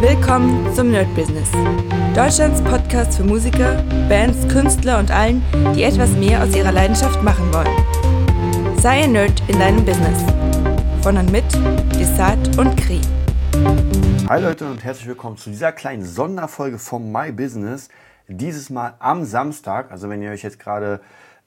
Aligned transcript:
Willkommen 0.00 0.72
zum 0.76 0.92
Nerd 0.92 1.12
Business. 1.16 1.50
Deutschlands 2.14 2.62
Podcast 2.62 3.16
für 3.16 3.24
Musiker, 3.24 3.82
Bands, 4.08 4.46
Künstler 4.46 5.00
und 5.00 5.10
allen, 5.10 5.42
die 5.74 5.82
etwas 5.82 6.12
mehr 6.12 6.40
aus 6.40 6.54
ihrer 6.54 6.70
Leidenschaft 6.70 7.20
machen 7.24 7.52
wollen. 7.52 8.78
Sei 8.78 9.02
ein 9.02 9.10
Nerd 9.10 9.42
in 9.48 9.58
deinem 9.58 9.84
Business. 9.84 10.22
Von 11.02 11.16
und 11.16 11.32
mit 11.32 11.44
Desart 11.98 12.56
und 12.58 12.76
Kri. 12.76 13.00
Hi 14.28 14.40
Leute 14.40 14.70
und 14.70 14.84
herzlich 14.84 15.08
willkommen 15.08 15.36
zu 15.36 15.50
dieser 15.50 15.72
kleinen 15.72 16.04
Sonderfolge 16.04 16.78
vom 16.78 17.10
My 17.10 17.32
Business. 17.32 17.88
Dieses 18.28 18.70
Mal 18.70 18.94
am 19.00 19.24
Samstag. 19.24 19.90
Also 19.90 20.08
wenn 20.08 20.22
ihr 20.22 20.30
euch 20.30 20.44
jetzt 20.44 20.60
gerade 20.60 21.00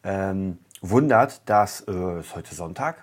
ähm, 0.04 0.58
wundert, 0.82 1.42
dass 1.46 1.88
äh, 1.88 2.20
ist 2.20 2.36
heute 2.36 2.54
Sonntag 2.54 2.98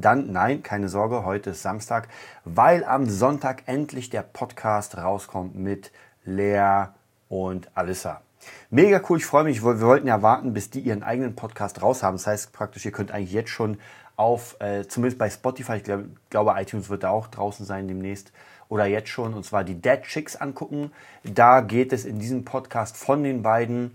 dann 0.00 0.32
nein, 0.32 0.62
keine 0.62 0.88
Sorge, 0.88 1.24
heute 1.24 1.50
ist 1.50 1.62
Samstag, 1.62 2.08
weil 2.44 2.84
am 2.84 3.06
Sonntag 3.06 3.62
endlich 3.66 4.10
der 4.10 4.22
Podcast 4.22 4.96
rauskommt 4.96 5.54
mit 5.54 5.92
Lea 6.24 6.86
und 7.28 7.70
Alissa. 7.74 8.22
Mega 8.70 9.00
cool, 9.08 9.18
ich 9.18 9.26
freue 9.26 9.44
mich. 9.44 9.62
Wir 9.62 9.80
wollten 9.80 10.06
ja 10.06 10.22
warten, 10.22 10.52
bis 10.52 10.70
die 10.70 10.80
ihren 10.80 11.02
eigenen 11.02 11.34
Podcast 11.34 11.82
raus 11.82 12.02
haben. 12.02 12.16
Das 12.16 12.26
heißt 12.26 12.52
praktisch, 12.52 12.84
ihr 12.84 12.92
könnt 12.92 13.10
eigentlich 13.10 13.32
jetzt 13.32 13.50
schon 13.50 13.78
auf, 14.16 14.56
äh, 14.60 14.86
zumindest 14.86 15.18
bei 15.18 15.30
Spotify, 15.30 15.76
ich 15.76 15.84
glaub, 15.84 16.02
glaube, 16.28 16.54
iTunes 16.56 16.90
wird 16.90 17.04
da 17.04 17.10
auch 17.10 17.26
draußen 17.26 17.64
sein 17.64 17.88
demnächst, 17.88 18.32
oder 18.68 18.86
jetzt 18.86 19.08
schon, 19.08 19.34
und 19.34 19.44
zwar 19.44 19.64
die 19.64 19.80
Dead 19.80 20.02
Chicks 20.02 20.36
angucken. 20.36 20.92
Da 21.24 21.60
geht 21.60 21.92
es 21.92 22.04
in 22.04 22.18
diesem 22.18 22.44
Podcast 22.44 22.96
von 22.96 23.24
den 23.24 23.42
beiden 23.42 23.92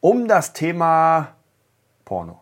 um 0.00 0.28
das 0.28 0.52
Thema 0.52 1.34
Porno. 2.04 2.40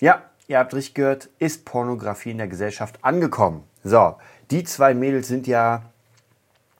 Ja, 0.00 0.22
ihr 0.48 0.58
habt 0.58 0.74
richtig 0.74 0.94
gehört, 0.94 1.28
ist 1.38 1.64
Pornografie 1.64 2.30
in 2.30 2.38
der 2.38 2.48
Gesellschaft 2.48 2.98
angekommen. 3.02 3.64
So, 3.84 4.16
die 4.50 4.64
zwei 4.64 4.94
Mädels 4.94 5.28
sind 5.28 5.46
ja 5.46 5.82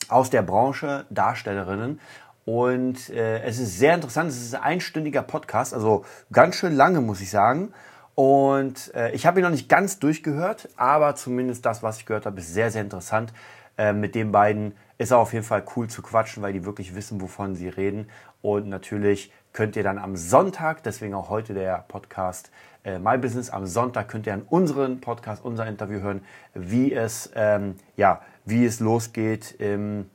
aus 0.08 0.30
der 0.30 0.42
Branche 0.42 1.06
Darstellerinnen 1.10 2.00
und 2.44 3.08
äh, 3.10 3.42
es 3.42 3.58
ist 3.58 3.78
sehr 3.78 3.94
interessant. 3.94 4.30
Es 4.30 4.42
ist 4.42 4.54
ein 4.54 4.62
einstündiger 4.62 5.22
Podcast, 5.22 5.74
also 5.74 6.04
ganz 6.32 6.56
schön 6.56 6.74
lange, 6.74 7.00
muss 7.00 7.20
ich 7.20 7.30
sagen. 7.30 7.72
Und 8.14 8.94
äh, 8.94 9.12
ich 9.12 9.26
habe 9.26 9.40
ihn 9.40 9.44
noch 9.44 9.50
nicht 9.50 9.68
ganz 9.68 9.98
durchgehört, 9.98 10.68
aber 10.76 11.14
zumindest 11.14 11.64
das, 11.64 11.82
was 11.82 11.98
ich 11.98 12.06
gehört 12.06 12.26
habe, 12.26 12.40
ist 12.40 12.52
sehr, 12.52 12.70
sehr 12.70 12.82
interessant. 12.82 13.32
Äh, 13.78 13.92
mit 13.92 14.14
den 14.14 14.32
beiden 14.32 14.74
ist 14.98 15.12
auch 15.12 15.20
auf 15.20 15.32
jeden 15.32 15.44
Fall 15.44 15.64
cool 15.76 15.88
zu 15.88 16.02
quatschen, 16.02 16.42
weil 16.42 16.52
die 16.52 16.64
wirklich 16.64 16.94
wissen, 16.94 17.20
wovon 17.20 17.54
sie 17.54 17.68
reden. 17.68 18.10
Und 18.42 18.68
natürlich 18.68 19.32
könnt 19.52 19.76
ihr 19.76 19.82
dann 19.82 19.98
am 19.98 20.16
Sonntag, 20.16 20.82
deswegen 20.82 21.14
auch 21.14 21.28
heute 21.28 21.54
der 21.54 21.84
Podcast, 21.88 22.50
äh, 22.84 22.98
My 22.98 23.18
Business. 23.18 23.50
Am 23.50 23.66
Sonntag 23.66 24.08
könnt 24.08 24.26
ihr 24.26 24.34
an 24.34 24.42
unseren 24.48 25.00
Podcast, 25.00 25.44
unser 25.44 25.66
Interview 25.66 26.00
hören, 26.00 26.24
wie 26.54 26.92
es, 26.92 27.30
ähm, 27.34 27.76
ja, 27.96 28.22
wie 28.44 28.64
es 28.64 28.80
losgeht 28.80 29.54
im, 29.58 30.08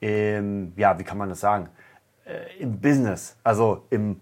im, 0.00 0.72
ja, 0.76 0.98
wie 0.98 1.04
kann 1.04 1.18
man 1.18 1.28
das 1.28 1.40
sagen, 1.40 1.68
äh, 2.24 2.60
im 2.60 2.80
Business, 2.80 3.36
also 3.44 3.84
im 3.90 4.20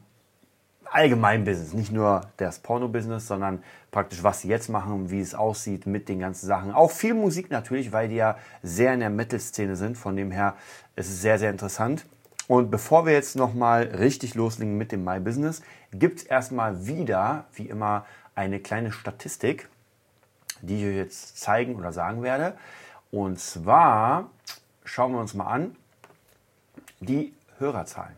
allgemeinen 0.91 1.45
Business, 1.45 1.73
nicht 1.75 1.93
nur 1.93 2.23
das 2.37 2.61
Porno-Business, 2.61 3.27
sondern 3.27 3.63
praktisch, 3.91 4.23
was 4.23 4.41
sie 4.41 4.49
jetzt 4.49 4.69
machen, 4.69 5.11
wie 5.11 5.21
es 5.21 5.35
aussieht 5.35 5.87
mit 5.87 6.09
den 6.09 6.21
ganzen 6.21 6.47
Sachen. 6.47 6.73
Auch 6.73 6.91
viel 6.91 7.15
Musik 7.15 7.51
natürlich, 7.51 7.93
weil 7.93 8.09
die 8.09 8.17
ja 8.17 8.37
sehr 8.63 8.95
in 8.95 9.01
der 9.01 9.11
Metal-Szene 9.11 9.77
sind. 9.77 9.97
Von 9.97 10.17
dem 10.17 10.31
her 10.31 10.55
ist 10.97 11.09
es 11.09 11.21
sehr, 11.21 11.39
sehr 11.39 11.51
interessant. 11.51 12.07
Und 12.49 12.71
bevor 12.71 13.05
wir 13.05 13.13
jetzt 13.13 13.37
nochmal 13.37 13.83
richtig 13.83 14.35
loslegen 14.35 14.79
mit 14.79 14.91
dem 14.91 15.05
My 15.05 15.21
Business, 15.21 15.61
gibt 15.93 16.21
es 16.21 16.25
erstmal 16.25 16.87
wieder, 16.87 17.45
wie 17.53 17.69
immer, 17.69 18.07
eine 18.35 18.59
kleine 18.59 18.91
Statistik, 18.91 19.69
die 20.63 20.79
ich 20.79 20.89
euch 20.89 20.97
jetzt 20.97 21.39
zeigen 21.39 21.77
oder 21.77 21.93
sagen 21.93 22.23
werde. 22.23 22.57
Und 23.11 23.39
zwar 23.39 24.31
schauen 24.83 25.13
wir 25.13 25.21
uns 25.21 25.35
mal 25.35 25.47
an 25.47 25.77
die 27.01 27.35
Hörerzahlen. 27.59 28.17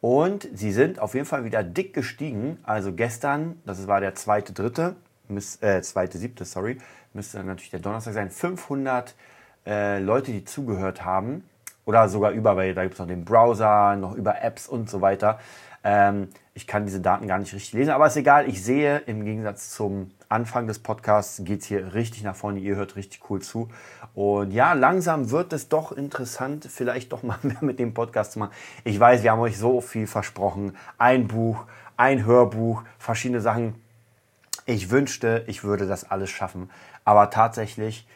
Und 0.00 0.48
sie 0.54 0.72
sind 0.72 0.98
auf 0.98 1.12
jeden 1.12 1.26
Fall 1.26 1.44
wieder 1.44 1.62
dick 1.62 1.92
gestiegen. 1.92 2.58
Also 2.62 2.94
gestern, 2.94 3.60
das 3.66 3.86
war 3.86 4.00
der 4.00 4.14
zweite, 4.14 4.54
dritte, 4.54 4.96
äh, 5.60 5.82
zweite, 5.82 6.16
siebte, 6.16 6.46
sorry, 6.46 6.78
müsste 7.12 7.44
natürlich 7.44 7.70
der 7.70 7.80
Donnerstag 7.80 8.14
sein, 8.14 8.30
500 8.30 9.14
äh, 9.66 9.98
Leute, 9.98 10.32
die 10.32 10.46
zugehört 10.46 11.04
haben 11.04 11.44
oder 11.88 12.10
sogar 12.10 12.32
über, 12.32 12.54
weil 12.54 12.74
da 12.74 12.82
gibt 12.82 12.94
es 12.94 13.00
noch 13.00 13.06
den 13.06 13.24
Browser, 13.24 13.96
noch 13.96 14.14
über 14.14 14.42
Apps 14.42 14.68
und 14.68 14.90
so 14.90 15.00
weiter. 15.00 15.38
Ähm, 15.82 16.28
ich 16.52 16.66
kann 16.66 16.84
diese 16.84 17.00
Daten 17.00 17.26
gar 17.26 17.38
nicht 17.38 17.54
richtig 17.54 17.72
lesen, 17.72 17.92
aber 17.92 18.06
ist 18.06 18.16
egal. 18.16 18.46
Ich 18.46 18.62
sehe, 18.62 18.98
im 19.06 19.24
Gegensatz 19.24 19.70
zum 19.70 20.10
Anfang 20.28 20.66
des 20.66 20.80
Podcasts 20.80 21.40
geht 21.44 21.62
es 21.62 21.66
hier 21.66 21.94
richtig 21.94 22.24
nach 22.24 22.36
vorne. 22.36 22.58
Ihr 22.58 22.76
hört 22.76 22.96
richtig 22.96 23.22
cool 23.30 23.40
zu. 23.40 23.70
Und 24.14 24.50
ja, 24.50 24.74
langsam 24.74 25.30
wird 25.30 25.54
es 25.54 25.70
doch 25.70 25.90
interessant, 25.90 26.66
vielleicht 26.70 27.10
doch 27.12 27.22
mal 27.22 27.38
mehr 27.42 27.62
mit 27.62 27.78
dem 27.78 27.94
Podcast 27.94 28.32
zu 28.32 28.40
machen. 28.40 28.52
Ich 28.84 29.00
weiß, 29.00 29.22
wir 29.22 29.32
haben 29.32 29.40
euch 29.40 29.56
so 29.56 29.80
viel 29.80 30.06
versprochen. 30.06 30.76
Ein 30.98 31.26
Buch, 31.26 31.64
ein 31.96 32.26
Hörbuch, 32.26 32.82
verschiedene 32.98 33.40
Sachen. 33.40 33.76
Ich 34.66 34.90
wünschte, 34.90 35.44
ich 35.46 35.64
würde 35.64 35.86
das 35.86 36.10
alles 36.10 36.28
schaffen. 36.28 36.68
Aber 37.06 37.30
tatsächlich 37.30 38.06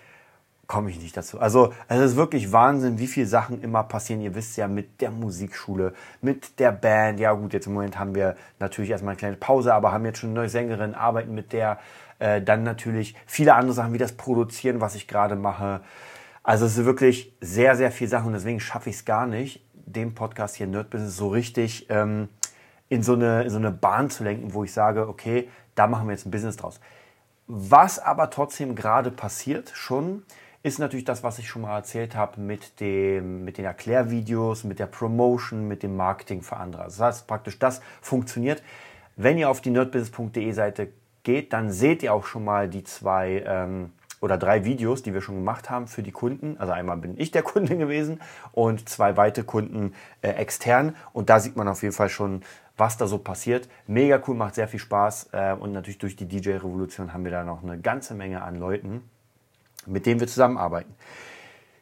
komme 0.67 0.91
ich 0.91 1.01
nicht 1.01 1.17
dazu. 1.17 1.39
Also 1.39 1.73
es 1.89 1.99
ist 2.01 2.17
wirklich 2.17 2.53
Wahnsinn, 2.53 2.99
wie 2.99 3.07
viele 3.07 3.27
Sachen 3.27 3.61
immer 3.63 3.83
passieren. 3.83 4.21
Ihr 4.23 4.35
wisst 4.35 4.57
ja, 4.57 4.69
mit 4.69 5.01
der 5.01 5.11
Musikschule, 5.11 5.93
mit 6.21 6.59
der 6.59 6.73
Band. 6.73 7.21
Ja 7.21 7.33
gut, 7.33 7.53
jetzt 7.53 7.67
im 7.67 7.75
Moment 7.75 7.99
haben 7.99 8.15
wir 8.15 8.37
natürlich 8.59 8.91
erstmal 8.91 9.13
eine 9.13 9.19
kleine 9.19 9.37
Pause, 9.37 9.75
aber 9.75 9.93
haben 9.93 10.05
jetzt 10.05 10.19
schon 10.19 10.31
eine 10.31 10.41
neue 10.41 10.49
Sängerin, 10.49 10.95
arbeiten 10.95 11.35
mit 11.35 11.53
der. 11.53 11.79
Äh, 12.19 12.41
dann 12.41 12.63
natürlich 12.63 13.17
viele 13.27 13.55
andere 13.55 13.75
Sachen 13.75 13.93
wie 13.93 13.99
das 13.99 14.13
Produzieren, 14.13 14.81
was 14.81 14.95
ich 14.95 15.09
gerade 15.09 15.35
mache. 15.35 15.81
Also 16.45 16.67
es 16.67 16.79
ist 16.79 16.85
wirklich 16.85 17.37
sehr, 17.41 17.77
sehr 17.77 17.91
viel 17.91 18.09
Sachen 18.09 18.29
und 18.29 18.33
deswegen 18.35 18.61
schaffe 18.61 18.91
ich 18.91 18.97
es 18.97 19.05
gar 19.05 19.27
nicht, 19.27 19.65
den 19.73 20.15
Podcast 20.15 20.57
hier 20.57 20.69
Nerd 20.69 20.91
Business 20.91 21.17
so 21.17 21.29
richtig 21.29 21.89
ähm, 21.91 22.29
in, 22.89 23.03
so 23.03 23.15
eine, 23.15 23.43
in 23.43 23.51
so 23.51 23.59
eine 23.59 23.73
Bahn 23.73 24.09
zu 24.09 24.23
lenken, 24.23 24.55
wo 24.55 24.65
ich 24.65 24.73
sage, 24.73 25.09
okay, 25.09 25.49
da 25.75 25.87
machen 25.87 26.07
wir 26.07 26.13
jetzt 26.13 26.27
ein 26.27 26.31
Business 26.31 26.57
draus. 26.57 26.81
Was 27.47 27.99
aber 27.99 28.31
trotzdem 28.31 28.75
gerade 28.75 29.11
passiert 29.11 29.73
schon, 29.75 30.23
ist 30.63 30.79
natürlich 30.79 31.05
das, 31.05 31.23
was 31.23 31.39
ich 31.39 31.49
schon 31.49 31.63
mal 31.63 31.77
erzählt 31.77 32.15
habe 32.15 32.41
mit, 32.41 32.81
mit 32.81 33.59
den 33.59 33.65
Erklärvideos, 33.65 34.65
mit 34.65 34.79
der 34.79 34.87
Promotion, 34.87 35.67
mit 35.67 35.83
dem 35.83 35.97
Marketing 35.97 36.43
für 36.43 36.57
andere. 36.57 36.85
Also 36.85 37.03
das 37.03 37.17
heißt 37.17 37.27
praktisch, 37.27 37.59
das 37.59 37.81
funktioniert. 38.01 38.63
Wenn 39.17 39.39
ihr 39.39 39.51
auf 39.51 39.61
die 39.61 39.71
nerdbusiness.de 39.71 40.53
Seite 40.53 40.89
geht, 41.25 41.53
dann 41.53 41.73
seht 41.73 42.03
ihr 42.03 42.15
auch 42.15 42.25
schon 42.25 42.45
mal 42.45 42.69
die 42.69 42.85
zwei 42.85 43.45
ähm, 43.47 43.93
oder 44.21 44.39
drei 44.39 44.65
Videos, 44.65 45.03
die 45.03 45.13
wir 45.13 45.21
schon 45.21 45.35
gemacht 45.35 45.69
haben 45.69 45.89
für 45.89 46.05
die 46.05 46.13
Kunden. 46.13 46.57
Also 46.59 46.73
einmal 46.73 46.97
bin 46.97 47.19
ich 47.19 47.33
der 47.33 47.43
Kunde 47.43 47.77
gewesen 47.77 48.21
und 48.53 48.89
zwei 48.89 49.17
weitere 49.17 49.45
Kunden 49.45 49.95
äh, 50.23 50.31
extern. 50.31 50.95
Und 51.13 51.29
da 51.29 51.41
sieht 51.41 51.57
man 51.57 51.67
auf 51.67 51.83
jeden 51.83 51.95
Fall 51.95 52.09
schon, 52.09 52.43
was 52.77 52.97
da 52.97 53.09
so 53.09 53.19
passiert. 53.19 53.69
Mega 53.89 54.23
cool, 54.27 54.37
macht 54.37 54.55
sehr 54.55 54.69
viel 54.69 54.81
Spaß. 54.81 55.31
Äh, 55.33 55.57
und 55.59 55.73
natürlich 55.73 55.99
durch 55.99 56.15
die 56.15 56.29
DJ-Revolution 56.29 57.13
haben 57.13 57.25
wir 57.25 57.33
da 57.33 57.43
noch 57.43 57.65
eine 57.65 57.81
ganze 57.81 58.15
Menge 58.15 58.43
an 58.43 58.57
Leuten 58.57 59.03
mit 59.87 60.07
denen 60.07 60.21
wir 60.21 60.29
zusammenarbeiten. 60.29 60.95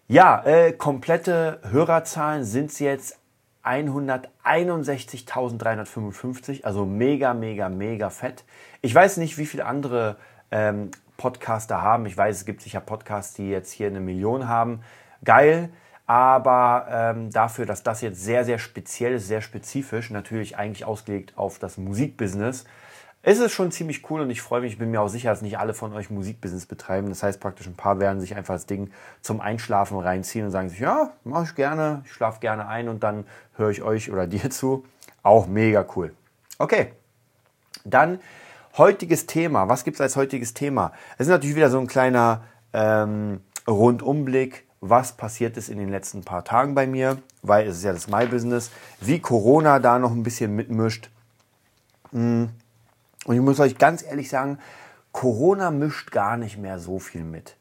Ja, 0.08 0.42
äh, 0.44 0.72
komplette 0.72 1.60
Hörerzahlen 1.70 2.44
sind 2.44 2.78
jetzt 2.80 3.20
161.355, 3.64 6.64
also 6.64 6.84
mega, 6.86 7.34
mega, 7.34 7.68
mega 7.68 8.10
fett. 8.10 8.44
Ich 8.80 8.94
weiß 8.94 9.18
nicht, 9.18 9.36
wie 9.38 9.46
viele 9.46 9.66
andere 9.66 10.16
ähm, 10.50 10.90
Podcaster 11.16 11.82
haben. 11.82 12.06
Ich 12.06 12.16
weiß, 12.16 12.38
es 12.38 12.46
gibt 12.46 12.62
sicher 12.62 12.80
Podcasts, 12.80 13.34
die 13.34 13.50
jetzt 13.50 13.70
hier 13.70 13.86
eine 13.88 14.00
Million 14.00 14.48
haben. 14.48 14.80
Geil, 15.22 15.68
aber 16.06 16.86
ähm, 16.90 17.30
dafür, 17.30 17.66
dass 17.66 17.82
das 17.82 18.00
jetzt 18.00 18.24
sehr, 18.24 18.44
sehr 18.44 18.58
speziell 18.58 19.14
ist, 19.14 19.28
sehr 19.28 19.42
spezifisch, 19.42 20.10
natürlich 20.10 20.56
eigentlich 20.56 20.84
ausgelegt 20.84 21.34
auf 21.36 21.58
das 21.58 21.76
Musikbusiness, 21.76 22.64
es 23.22 23.38
ist 23.38 23.52
schon 23.52 23.70
ziemlich 23.70 24.08
cool 24.10 24.22
und 24.22 24.30
ich 24.30 24.40
freue 24.40 24.62
mich, 24.62 24.72
ich 24.72 24.78
bin 24.78 24.90
mir 24.90 25.00
auch 25.00 25.08
sicher, 25.08 25.30
dass 25.30 25.42
nicht 25.42 25.58
alle 25.58 25.74
von 25.74 25.92
euch 25.92 26.08
Musikbusiness 26.08 26.64
betreiben. 26.64 27.10
Das 27.10 27.22
heißt 27.22 27.38
praktisch, 27.38 27.66
ein 27.66 27.74
paar 27.74 28.00
werden 28.00 28.20
sich 28.20 28.34
einfach 28.34 28.54
das 28.54 28.64
Ding 28.64 28.90
zum 29.20 29.42
Einschlafen 29.42 29.98
reinziehen 29.98 30.46
und 30.46 30.50
sagen 30.50 30.70
sich, 30.70 30.78
ja, 30.78 31.12
mache 31.24 31.44
ich 31.44 31.54
gerne, 31.54 32.02
ich 32.06 32.12
schlafe 32.12 32.40
gerne 32.40 32.66
ein 32.66 32.88
und 32.88 33.02
dann 33.02 33.26
höre 33.56 33.70
ich 33.70 33.82
euch 33.82 34.10
oder 34.10 34.26
dir 34.26 34.50
zu. 34.50 34.84
Auch 35.22 35.46
mega 35.46 35.84
cool. 35.96 36.14
Okay, 36.58 36.92
dann 37.84 38.20
heutiges 38.78 39.26
Thema. 39.26 39.68
Was 39.68 39.84
gibt 39.84 39.96
es 39.96 40.00
als 40.00 40.16
heutiges 40.16 40.54
Thema? 40.54 40.92
Es 41.18 41.26
ist 41.26 41.30
natürlich 41.30 41.56
wieder 41.56 41.70
so 41.70 41.78
ein 41.78 41.86
kleiner 41.86 42.42
ähm, 42.72 43.40
Rundumblick, 43.68 44.64
was 44.80 45.12
passiert 45.12 45.58
ist 45.58 45.68
in 45.68 45.76
den 45.76 45.90
letzten 45.90 46.22
paar 46.22 46.42
Tagen 46.42 46.74
bei 46.74 46.86
mir, 46.86 47.18
weil 47.42 47.66
es 47.66 47.78
ist 47.78 47.84
ja 47.84 47.92
das 47.92 48.08
My-Business, 48.08 48.70
wie 49.02 49.18
Corona 49.18 49.78
da 49.78 49.98
noch 49.98 50.12
ein 50.12 50.22
bisschen 50.22 50.56
mitmischt. 50.56 51.10
Hm 52.12 52.48
und 53.26 53.34
ich 53.34 53.40
muss 53.40 53.60
euch 53.60 53.78
ganz 53.78 54.02
ehrlich 54.02 54.28
sagen, 54.28 54.58
Corona 55.12 55.70
mischt 55.70 56.10
gar 56.10 56.36
nicht 56.36 56.58
mehr 56.58 56.78
so 56.78 56.98
viel 56.98 57.24
mit. 57.24 57.56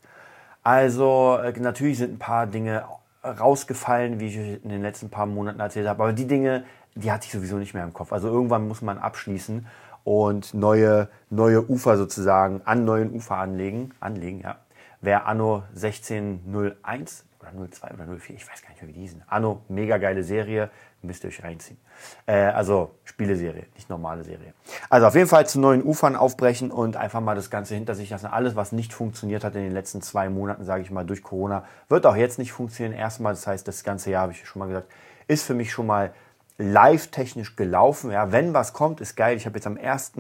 Also 0.64 1.38
äh, 1.44 1.58
natürlich 1.60 1.98
sind 1.98 2.14
ein 2.14 2.20
paar 2.20 2.48
Dinge 2.48 2.86
rausgefallen, 3.24 4.20
wie 4.20 4.28
ich 4.28 4.64
in 4.64 4.70
den 4.70 4.82
letzten 4.82 5.10
paar 5.10 5.26
Monaten 5.26 5.60
erzählt 5.60 5.88
habe, 5.88 6.04
aber 6.04 6.14
die 6.14 6.28
Dinge, 6.28 6.64
die 6.96 7.12
hatte 7.12 7.26
ich 7.26 7.32
sowieso 7.32 7.58
nicht 7.58 7.74
mehr 7.74 7.84
im 7.84 7.94
Kopf. 7.94 8.14
Also 8.14 8.28
irgendwann 8.28 8.68
muss 8.68 8.82
man 8.82 8.98
abschließen 8.98 9.66
und 10.04 10.54
neue, 10.54 11.10
neue 11.30 11.70
Ufer 11.70 11.98
sozusagen 11.98 12.62
an 12.66 12.86
neuen 12.86 13.12
Ufer 13.12 13.36
anlegen. 13.36 13.94
Anlegen, 14.00 14.42
ja. 14.42 14.58
Wer 15.02 15.28
Anno 15.28 15.64
1601 15.76 17.26
oder 17.40 17.50
oder 17.58 17.70
02 17.70 17.94
oder 17.94 18.06
04, 18.06 18.36
ich 18.36 18.50
weiß 18.50 18.62
gar 18.62 18.70
nicht 18.70 18.82
mehr, 18.82 18.90
wie 18.90 18.94
die 18.94 19.02
hießen. 19.02 19.24
Anno, 19.28 19.62
mega 19.70 19.98
geile 19.98 20.24
Serie, 20.24 20.70
müsst 21.02 21.24
ihr 21.24 21.30
euch 21.30 21.44
reinziehen. 21.44 21.78
Äh, 22.26 22.34
also 22.34 22.92
Spieleserie, 23.04 23.66
nicht 23.76 23.90
normale 23.90 24.24
Serie. 24.24 24.54
Also 24.90 25.08
auf 25.08 25.16
jeden 25.16 25.28
Fall 25.28 25.48
zu 25.48 25.60
neuen 25.60 25.84
Ufern 25.84 26.16
aufbrechen 26.16 26.72
und 26.72 26.98
einfach 26.98 27.22
mal 27.22 27.36
das 27.36 27.50
Ganze 27.50 27.76
hinter 27.76 27.96
sich 27.96 28.10
lassen. 28.10 28.28
Alles, 28.28 28.56
was 28.56 28.72
nicht 28.72 28.94
funktioniert 28.94 29.44
hat 29.44 29.56
in 29.56 29.64
den 29.64 29.72
letzten 29.72 30.02
zwei 30.02 30.30
Monaten, 30.30 30.66
sage 30.66 30.84
ich 30.84 30.92
mal, 30.92 31.06
durch 31.06 31.24
Corona, 31.24 31.64
wird 31.88 32.06
auch 32.06 32.16
jetzt 32.16 32.40
nicht 32.40 32.52
funktionieren. 32.52 32.98
Erstmal, 32.98 33.34
das 33.34 33.48
heißt, 33.48 33.68
das 33.68 33.84
ganze 33.84 34.12
Jahr, 34.12 34.24
habe 34.24 34.34
ich 34.34 34.46
schon 34.46 34.60
mal 34.60 34.68
gesagt, 34.68 34.92
ist 35.28 35.44
für 35.44 35.54
mich 35.54 35.72
schon 35.72 35.88
mal 35.88 36.14
live-technisch 36.58 37.56
gelaufen. 37.56 38.12
Ja, 38.12 38.32
wenn 38.32 38.54
was 38.54 38.74
kommt, 38.74 39.02
ist 39.02 39.16
geil. 39.16 39.38
Ich 39.38 39.46
habe 39.46 39.56
jetzt 39.58 39.68
am 39.68 39.78
1. 39.78 40.14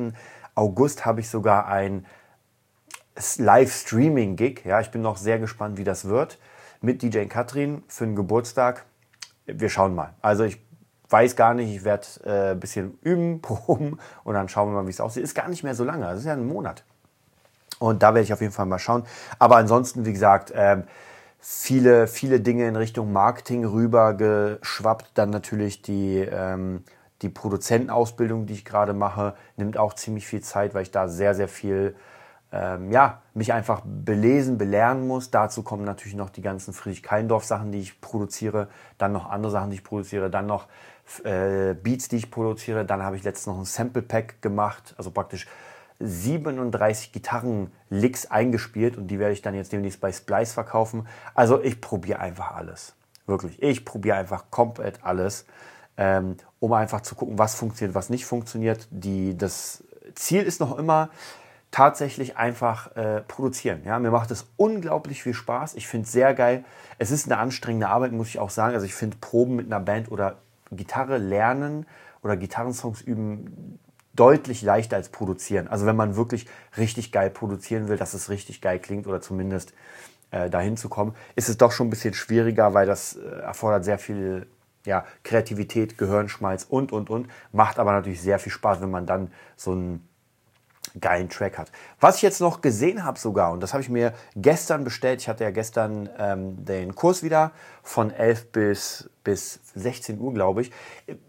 August 0.55 1.05
habe 1.05 1.19
ich 1.19 1.29
sogar 1.29 1.67
ein 1.67 2.05
Live-Streaming-Gig. 3.37 4.63
Ja, 4.65 4.79
ich 4.79 4.91
bin 4.91 5.01
noch 5.01 5.17
sehr 5.17 5.39
gespannt, 5.39 5.77
wie 5.77 5.83
das 5.83 6.05
wird. 6.05 6.39
Mit 6.81 7.01
DJ 7.01 7.25
Katrin 7.25 7.83
für 7.87 8.05
den 8.05 8.15
Geburtstag. 8.15 8.85
Wir 9.45 9.69
schauen 9.69 9.95
mal. 9.95 10.13
Also 10.21 10.45
ich 10.45 10.61
weiß 11.09 11.35
gar 11.35 11.53
nicht, 11.53 11.73
ich 11.75 11.83
werde 11.83 12.07
äh, 12.25 12.51
ein 12.51 12.59
bisschen 12.59 12.97
üben, 13.01 13.41
proben 13.41 13.99
und 14.23 14.33
dann 14.33 14.49
schauen 14.49 14.69
wir 14.69 14.81
mal, 14.81 14.87
wie 14.87 14.91
es 14.91 15.01
aussieht. 15.01 15.23
Ist 15.23 15.35
gar 15.35 15.49
nicht 15.49 15.63
mehr 15.63 15.75
so 15.75 15.83
lange, 15.83 16.05
das 16.05 16.19
ist 16.19 16.25
ja 16.25 16.33
ein 16.33 16.47
Monat. 16.47 16.83
Und 17.79 18.03
da 18.03 18.09
werde 18.09 18.21
ich 18.21 18.33
auf 18.33 18.41
jeden 18.41 18.53
Fall 18.53 18.65
mal 18.65 18.79
schauen. 18.79 19.03
Aber 19.39 19.55
ansonsten, 19.55 20.05
wie 20.05 20.11
gesagt, 20.11 20.51
ähm, 20.53 20.83
viele, 21.39 22.07
viele 22.07 22.41
Dinge 22.41 22.67
in 22.67 22.75
Richtung 22.75 23.13
Marketing 23.13 23.65
rüber 23.65 24.13
geschwappt. 24.13 25.11
Dann 25.13 25.29
natürlich 25.29 25.81
die, 25.81 26.17
ähm, 26.19 26.83
die 27.21 27.29
Produzentenausbildung, 27.29 28.45
die 28.45 28.53
ich 28.53 28.65
gerade 28.65 28.93
mache, 28.93 29.33
nimmt 29.55 29.77
auch 29.77 29.93
ziemlich 29.93 30.27
viel 30.27 30.41
Zeit, 30.41 30.73
weil 30.73 30.83
ich 30.83 30.91
da 30.91 31.07
sehr, 31.07 31.35
sehr 31.35 31.47
viel 31.47 31.95
ähm, 32.51 32.91
ja, 32.91 33.21
mich 33.33 33.53
einfach 33.53 33.81
belesen, 33.85 34.57
belehren 34.57 35.07
muss. 35.07 35.29
Dazu 35.29 35.63
kommen 35.63 35.85
natürlich 35.85 36.15
noch 36.15 36.29
die 36.29 36.41
ganzen 36.41 36.73
Friedrich-Keindorf-Sachen, 36.73 37.71
die 37.71 37.79
ich 37.79 38.01
produziere, 38.01 38.69
dann 38.97 39.11
noch 39.11 39.29
andere 39.29 39.51
Sachen, 39.51 39.69
die 39.69 39.77
ich 39.77 39.83
produziere, 39.83 40.29
dann 40.29 40.47
noch 40.47 40.67
äh, 41.23 41.73
Beats, 41.73 42.07
die 42.07 42.17
ich 42.17 42.31
produziere. 42.31 42.85
Dann 42.85 43.03
habe 43.03 43.15
ich 43.15 43.23
letztens 43.23 43.47
noch 43.47 43.59
ein 43.59 43.65
Sample-Pack 43.65 44.41
gemacht, 44.41 44.93
also 44.97 45.11
praktisch 45.11 45.47
37 45.99 47.11
Gitarren-Licks 47.11 48.27
eingespielt 48.27 48.97
und 48.97 49.07
die 49.07 49.19
werde 49.19 49.33
ich 49.33 49.41
dann 49.41 49.53
jetzt 49.53 49.71
demnächst 49.71 49.99
bei 49.99 50.11
Splice 50.11 50.53
verkaufen. 50.53 51.07
Also 51.33 51.61
ich 51.61 51.81
probiere 51.81 52.19
einfach 52.19 52.55
alles. 52.55 52.95
Wirklich. 53.25 53.61
Ich 53.61 53.85
probiere 53.85 54.17
einfach 54.17 54.45
komplett 54.49 55.03
alles, 55.03 55.45
ähm, 55.97 56.37
um 56.59 56.73
einfach 56.73 57.01
zu 57.01 57.15
gucken, 57.15 57.37
was 57.37 57.55
funktioniert, 57.55 57.95
was 57.95 58.09
nicht 58.09 58.25
funktioniert. 58.25 58.87
Die, 58.91 59.37
das 59.37 59.83
Ziel 60.15 60.43
ist 60.43 60.59
noch 60.59 60.77
immer, 60.77 61.09
tatsächlich 61.71 62.37
einfach 62.37 62.95
äh, 62.95 63.21
produzieren. 63.21 63.81
Ja, 63.85 63.99
mir 63.99 64.09
macht 64.09 64.31
es 64.31 64.47
unglaublich 64.57 65.21
viel 65.21 65.33
Spaß. 65.33 65.75
Ich 65.75 65.87
finde 65.87 66.05
es 66.05 66.11
sehr 66.11 66.33
geil. 66.33 66.63
Es 66.97 67.11
ist 67.11 67.27
eine 67.27 67.39
anstrengende 67.39 67.89
Arbeit, 67.89 68.11
muss 68.11 68.29
ich 68.29 68.39
auch 68.39 68.49
sagen. 68.49 68.73
Also 68.73 68.85
ich 68.85 68.95
finde 68.95 69.17
Proben 69.17 69.55
mit 69.55 69.67
einer 69.67 69.79
Band 69.79 70.11
oder 70.11 70.37
Gitarre 70.71 71.17
lernen 71.17 71.85
oder 72.21 72.37
Gitarrensongs 72.37 73.01
üben 73.01 73.79
deutlich 74.13 74.61
leichter 74.61 74.97
als 74.97 75.09
produzieren. 75.09 75.67
Also 75.67 75.85
wenn 75.85 75.95
man 75.95 76.15
wirklich 76.15 76.45
richtig 76.77 77.11
geil 77.11 77.29
produzieren 77.29 77.87
will, 77.87 77.97
dass 77.97 78.13
es 78.13 78.29
richtig 78.29 78.61
geil 78.61 78.79
klingt 78.79 79.07
oder 79.07 79.21
zumindest 79.21 79.73
äh, 80.31 80.49
dahin 80.49 80.77
zu 80.77 80.89
kommen, 80.89 81.15
ist 81.35 81.49
es 81.49 81.57
doch 81.57 81.71
schon 81.71 81.87
ein 81.87 81.89
bisschen 81.89 82.13
schwieriger, 82.13 82.73
weil 82.73 82.85
das 82.85 83.15
äh, 83.15 83.25
erfordert 83.41 83.85
sehr 83.85 83.97
viel 83.97 84.47
ja, 84.85 85.05
Kreativität, 85.23 85.97
Gehirnschmalz 85.97 86.65
und, 86.67 86.91
und, 86.91 87.09
und. 87.09 87.27
Macht 87.51 87.79
aber 87.79 87.93
natürlich 87.93 88.21
sehr 88.21 88.39
viel 88.39 88.51
Spaß, 88.51 88.81
wenn 88.81 88.91
man 88.91 89.05
dann 89.05 89.31
so 89.55 89.73
ein 89.73 90.08
geilen 90.99 91.29
Track 91.29 91.57
hat. 91.57 91.71
Was 91.99 92.17
ich 92.17 92.21
jetzt 92.21 92.41
noch 92.41 92.61
gesehen 92.61 93.03
habe 93.03 93.19
sogar, 93.19 93.51
und 93.51 93.61
das 93.61 93.73
habe 93.73 93.83
ich 93.83 93.89
mir 93.89 94.13
gestern 94.35 94.83
bestellt, 94.83 95.21
ich 95.21 95.29
hatte 95.29 95.43
ja 95.43 95.51
gestern 95.51 96.09
ähm, 96.17 96.65
den 96.65 96.95
Kurs 96.95 97.21
wieder 97.21 97.51
von 97.83 98.11
11 98.11 98.51
bis, 98.51 99.09
bis 99.23 99.59
16 99.75 100.19
Uhr, 100.19 100.33
glaube 100.33 100.61
ich. 100.61 100.71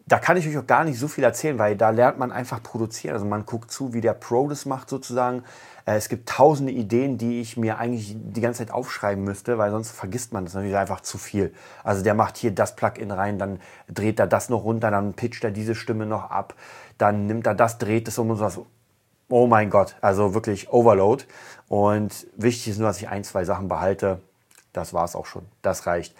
Da 0.06 0.18
kann 0.18 0.36
ich 0.36 0.48
euch 0.48 0.56
auch 0.56 0.66
gar 0.66 0.84
nicht 0.84 0.98
so 0.98 1.08
viel 1.08 1.24
erzählen, 1.24 1.58
weil 1.58 1.76
da 1.76 1.90
lernt 1.90 2.18
man 2.18 2.32
einfach 2.32 2.62
produzieren. 2.62 3.14
Also 3.14 3.26
man 3.26 3.44
guckt 3.44 3.70
zu, 3.70 3.92
wie 3.92 4.00
der 4.00 4.14
Pro 4.14 4.48
das 4.48 4.66
macht 4.66 4.88
sozusagen. 4.88 5.44
Äh, 5.84 5.96
es 5.96 6.08
gibt 6.08 6.28
tausende 6.28 6.72
Ideen, 6.72 7.18
die 7.18 7.40
ich 7.40 7.56
mir 7.56 7.78
eigentlich 7.78 8.16
die 8.16 8.40
ganze 8.40 8.58
Zeit 8.58 8.72
aufschreiben 8.72 9.24
müsste, 9.24 9.58
weil 9.58 9.70
sonst 9.70 9.90
vergisst 9.90 10.32
man 10.32 10.44
das 10.44 10.54
natürlich 10.54 10.76
einfach 10.76 11.00
zu 11.00 11.18
viel. 11.18 11.52
Also 11.84 12.02
der 12.02 12.14
macht 12.14 12.36
hier 12.38 12.52
das 12.52 12.76
Plugin 12.76 13.10
rein, 13.10 13.38
dann 13.38 13.60
dreht 13.88 14.18
er 14.20 14.26
das 14.26 14.48
noch 14.48 14.64
runter, 14.64 14.90
dann 14.90 15.14
pitcht 15.14 15.44
er 15.44 15.50
diese 15.50 15.74
Stimme 15.74 16.06
noch 16.06 16.30
ab, 16.30 16.54
dann 16.98 17.26
nimmt 17.26 17.46
er 17.46 17.54
das, 17.54 17.78
dreht 17.78 18.08
es 18.08 18.18
um 18.18 18.30
und 18.30 18.36
so 18.36 18.66
oh 19.30 19.46
mein 19.46 19.70
Gott, 19.70 19.96
also 20.00 20.34
wirklich 20.34 20.70
Overload. 20.72 21.24
Und 21.68 22.26
wichtig 22.36 22.68
ist 22.68 22.78
nur, 22.78 22.88
dass 22.88 23.00
ich 23.00 23.08
ein, 23.08 23.24
zwei 23.24 23.44
Sachen 23.44 23.68
behalte. 23.68 24.20
Das 24.72 24.94
war 24.94 25.04
es 25.04 25.16
auch 25.16 25.26
schon. 25.26 25.46
Das 25.62 25.86
reicht. 25.86 26.14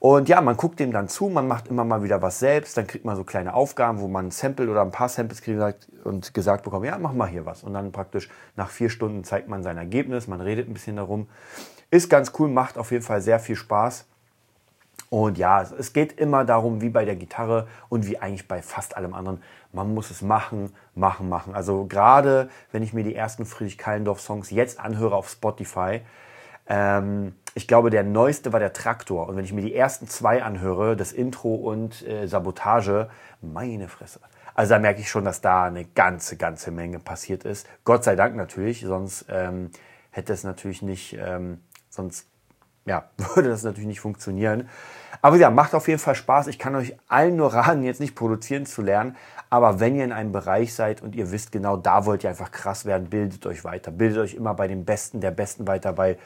Und 0.00 0.28
ja, 0.28 0.40
man 0.40 0.56
guckt 0.56 0.80
dem 0.80 0.90
dann 0.90 1.08
zu, 1.08 1.28
man 1.28 1.46
macht 1.46 1.68
immer 1.68 1.84
mal 1.84 2.02
wieder 2.02 2.20
was 2.20 2.40
selbst, 2.40 2.76
dann 2.76 2.88
kriegt 2.88 3.04
man 3.04 3.14
so 3.14 3.22
kleine 3.22 3.54
Aufgaben, 3.54 4.00
wo 4.00 4.08
man 4.08 4.26
ein 4.26 4.30
Sample 4.32 4.68
oder 4.68 4.82
ein 4.82 4.90
paar 4.90 5.08
Samples 5.08 5.42
kriegt 5.42 5.88
und 6.02 6.34
gesagt 6.34 6.64
bekommt, 6.64 6.86
ja, 6.86 6.98
mach 6.98 7.12
mal 7.12 7.28
hier 7.28 7.46
was. 7.46 7.62
Und 7.62 7.74
dann 7.74 7.92
praktisch 7.92 8.28
nach 8.56 8.70
vier 8.70 8.90
Stunden 8.90 9.22
zeigt 9.22 9.48
man 9.48 9.62
sein 9.62 9.78
Ergebnis, 9.78 10.26
man 10.26 10.40
redet 10.40 10.68
ein 10.68 10.72
bisschen 10.74 10.96
darum. 10.96 11.28
Ist 11.90 12.08
ganz 12.08 12.32
cool, 12.38 12.48
macht 12.48 12.78
auf 12.78 12.90
jeden 12.90 13.04
Fall 13.04 13.20
sehr 13.20 13.38
viel 13.38 13.54
Spaß. 13.54 14.06
Und 15.12 15.36
ja, 15.36 15.60
es 15.60 15.92
geht 15.92 16.18
immer 16.18 16.46
darum, 16.46 16.80
wie 16.80 16.88
bei 16.88 17.04
der 17.04 17.16
Gitarre 17.16 17.68
und 17.90 18.06
wie 18.06 18.18
eigentlich 18.18 18.48
bei 18.48 18.62
fast 18.62 18.96
allem 18.96 19.12
anderen, 19.12 19.42
man 19.70 19.92
muss 19.92 20.10
es 20.10 20.22
machen, 20.22 20.72
machen, 20.94 21.28
machen. 21.28 21.54
Also 21.54 21.84
gerade 21.84 22.48
wenn 22.70 22.82
ich 22.82 22.94
mir 22.94 23.04
die 23.04 23.14
ersten 23.14 23.44
Friedrich 23.44 23.76
Kallendorf-Songs 23.76 24.50
jetzt 24.50 24.80
anhöre 24.80 25.14
auf 25.14 25.28
Spotify, 25.28 26.00
ähm, 26.66 27.34
ich 27.54 27.68
glaube, 27.68 27.90
der 27.90 28.04
neueste 28.04 28.54
war 28.54 28.58
der 28.58 28.72
Traktor. 28.72 29.28
Und 29.28 29.36
wenn 29.36 29.44
ich 29.44 29.52
mir 29.52 29.60
die 29.60 29.74
ersten 29.74 30.08
zwei 30.08 30.42
anhöre, 30.42 30.96
das 30.96 31.12
Intro 31.12 31.56
und 31.56 32.08
äh, 32.08 32.26
Sabotage, 32.26 33.10
meine 33.42 33.88
Fresse. 33.88 34.18
Also 34.54 34.72
da 34.72 34.78
merke 34.78 35.02
ich 35.02 35.10
schon, 35.10 35.26
dass 35.26 35.42
da 35.42 35.64
eine 35.64 35.84
ganze, 35.84 36.38
ganze 36.38 36.70
Menge 36.70 36.98
passiert 37.00 37.44
ist. 37.44 37.68
Gott 37.84 38.02
sei 38.02 38.16
Dank 38.16 38.34
natürlich, 38.34 38.80
sonst 38.80 39.26
ähm, 39.28 39.72
hätte 40.10 40.32
es 40.32 40.42
natürlich 40.42 40.80
nicht, 40.80 41.18
ähm, 41.20 41.60
sonst 41.90 42.31
ja, 42.84 43.04
würde 43.34 43.48
das 43.48 43.62
natürlich 43.62 43.88
nicht 43.88 44.00
funktionieren. 44.00 44.68
Aber 45.20 45.36
ja, 45.36 45.50
macht 45.50 45.74
auf 45.74 45.86
jeden 45.88 46.00
Fall 46.00 46.14
Spaß. 46.14 46.48
Ich 46.48 46.58
kann 46.58 46.74
euch 46.74 46.96
allen 47.08 47.36
nur 47.36 47.54
raten, 47.54 47.84
jetzt 47.84 48.00
nicht 48.00 48.16
produzieren 48.16 48.66
zu 48.66 48.82
lernen. 48.82 49.16
Aber 49.50 49.78
wenn 49.78 49.94
ihr 49.94 50.04
in 50.04 50.12
einem 50.12 50.32
Bereich 50.32 50.74
seid 50.74 51.02
und 51.02 51.14
ihr 51.14 51.30
wisst 51.30 51.52
genau, 51.52 51.76
da 51.76 52.06
wollt 52.06 52.24
ihr 52.24 52.30
einfach 52.30 52.50
krass 52.50 52.86
werden, 52.86 53.10
bildet 53.10 53.46
euch 53.46 53.64
weiter. 53.64 53.90
Bildet 53.90 54.18
euch 54.18 54.34
immer 54.34 54.54
bei 54.54 54.66
den 54.66 54.84
Besten 54.84 55.20
der 55.20 55.30
Besten 55.30 55.66
weiter, 55.66 55.96
weil 55.96 56.18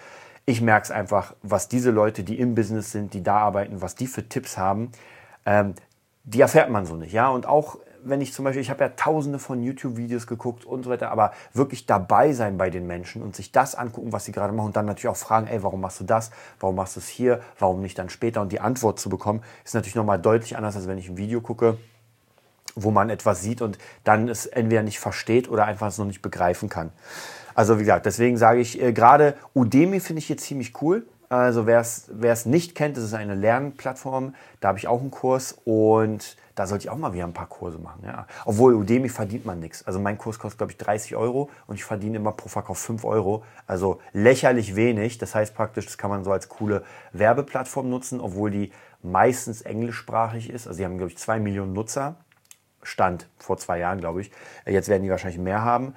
ich 0.47 0.61
merke 0.61 0.85
es 0.85 0.91
einfach, 0.91 1.35
was 1.43 1.69
diese 1.69 1.91
Leute, 1.91 2.23
die 2.23 2.39
im 2.39 2.55
Business 2.55 2.93
sind, 2.93 3.13
die 3.15 3.23
da 3.23 3.39
arbeiten, 3.39 3.83
was 3.83 3.97
die 3.97 4.07
für 4.07 4.29
Tipps 4.29 4.57
haben, 4.57 4.93
ähm, 5.45 5.75
die 6.23 6.41
erfährt 6.41 6.71
man 6.71 6.87
so 6.87 6.95
nicht. 6.95 7.13
Ja, 7.13 7.29
und 7.29 7.47
auch 7.47 7.79
wenn 8.09 8.21
ich 8.21 8.33
zum 8.33 8.45
Beispiel, 8.45 8.63
ich 8.63 8.71
habe 8.71 8.85
ja 8.85 8.91
tausende 8.91 9.39
von 9.39 9.63
YouTube-Videos 9.63 10.27
geguckt 10.27 10.65
und 10.65 10.85
so 10.85 10.91
weiter, 10.91 11.11
aber 11.11 11.33
wirklich 11.53 11.87
dabei 11.87 12.33
sein 12.33 12.57
bei 12.57 12.71
den 12.71 12.87
Menschen 12.87 13.23
und 13.23 13.37
sich 13.37 13.53
das 13.53 13.75
angucken, 13.75 14.13
was 14.13 14.25
sie 14.25 14.33
gerade 14.33 14.53
machen 14.53 14.67
und 14.67 14.77
dann 14.77 14.87
natürlich 14.87 15.09
auch 15.09 15.17
fragen, 15.17 15.47
ey, 15.47 15.63
warum 15.63 15.81
machst 15.81 16.01
du 16.01 16.05
das? 16.05 16.31
Warum 16.61 16.77
machst 16.77 16.97
du 16.97 17.01
es 17.01 17.09
hier? 17.09 17.41
Warum 17.59 17.81
nicht 17.81 17.99
dann 17.99 18.09
später? 18.09 18.41
Und 18.41 18.53
die 18.53 18.61
Antwort 18.61 19.01
zu 19.01 19.09
bekommen, 19.09 19.43
ist 19.65 19.75
natürlich 19.75 19.95
nochmal 19.95 20.21
deutlich 20.21 20.57
anders, 20.57 20.77
als 20.77 20.87
wenn 20.87 20.99
ich 20.99 21.09
ein 21.09 21.17
Video 21.17 21.41
gucke, 21.41 21.79
wo 22.75 22.91
man 22.91 23.11
etwas 23.11 23.43
sieht 23.43 23.63
und 23.63 23.79
dann 24.05 24.29
es 24.29 24.47
entweder 24.47 24.83
nicht 24.83 25.01
versteht 25.01 25.49
oder 25.49 25.65
einfach 25.65 25.89
es 25.89 25.99
noch 25.99 26.07
nicht 26.07 26.23
begreifen 26.23 26.69
kann. 26.69 26.93
Also 27.55 27.77
wie 27.79 27.81
gesagt, 27.81 28.05
deswegen 28.05 28.37
sage 28.37 28.61
ich, 28.61 28.81
äh, 28.81 28.93
gerade 28.93 29.35
Udemy 29.55 30.01
finde 30.01 30.19
ich 30.19 30.27
hier 30.27 30.37
ziemlich 30.37 30.81
cool. 30.83 31.07
Also 31.29 31.67
wer 31.67 31.81
es 31.81 32.47
nicht 32.47 32.75
kennt, 32.75 32.97
das 32.97 33.05
ist 33.05 33.15
eine 33.15 33.35
Lernplattform. 33.35 34.35
Da 34.61 34.69
habe 34.69 34.79
ich 34.79 34.87
auch 34.87 35.01
einen 35.01 35.11
Kurs 35.11 35.59
und 35.65 36.37
da 36.55 36.67
sollte 36.67 36.85
ich 36.85 36.91
auch 36.91 36.97
mal 36.97 37.13
wieder 37.13 37.25
ein 37.25 37.35
paar 37.35 37.49
Kurse 37.49 37.79
machen. 37.79 38.03
Ja. 38.05 38.27
Obwohl 38.45 38.75
Udemy 38.75 39.09
verdient 39.09 39.45
man 39.45 39.61
nichts. 39.61 39.87
Also 39.87 39.99
mein 39.99 40.17
Kurs 40.17 40.39
kostet, 40.39 40.59
glaube 40.59 40.73
ich, 40.73 40.79
30 40.79 41.17
Euro 41.17 41.51
und 41.67 41.75
ich 41.75 41.85
verdiene 41.85 42.17
immer 42.17 42.33
pro 42.33 42.49
Verkauf 42.49 42.79
5 42.79 43.05
Euro. 43.05 43.45
Also 43.67 44.01
lächerlich 44.13 44.77
wenig. 44.77 45.19
Das 45.19 45.35
heißt 45.35 45.55
praktisch, 45.55 45.85
das 45.85 45.99
kann 45.99 46.11
man 46.11 46.25
so 46.25 46.33
als 46.33 46.49
coole 46.49 46.83
Werbeplattform 47.13 47.91
nutzen, 47.91 48.21
obwohl 48.21 48.51
die 48.51 48.73
meistens 49.03 49.63
englischsprachig 49.63 50.49
ist. 50.49 50.67
Also 50.67 50.79
sie 50.79 50.85
haben, 50.85 50.97
glaube 50.97 51.11
ich, 51.11 51.19
zwei 51.19 51.39
Millionen 51.41 51.73
Nutzer. 51.73 52.17
Stand 52.83 53.29
vor 53.39 53.59
zwei 53.59 53.81
Jahren, 53.81 54.01
glaube 54.01 54.21
ich. 54.21 54.31
Jetzt 54.65 54.89
werden 54.89 55.03
die 55.03 55.11
wahrscheinlich 55.11 55.41
mehr 55.41 55.63
haben. 55.63 55.95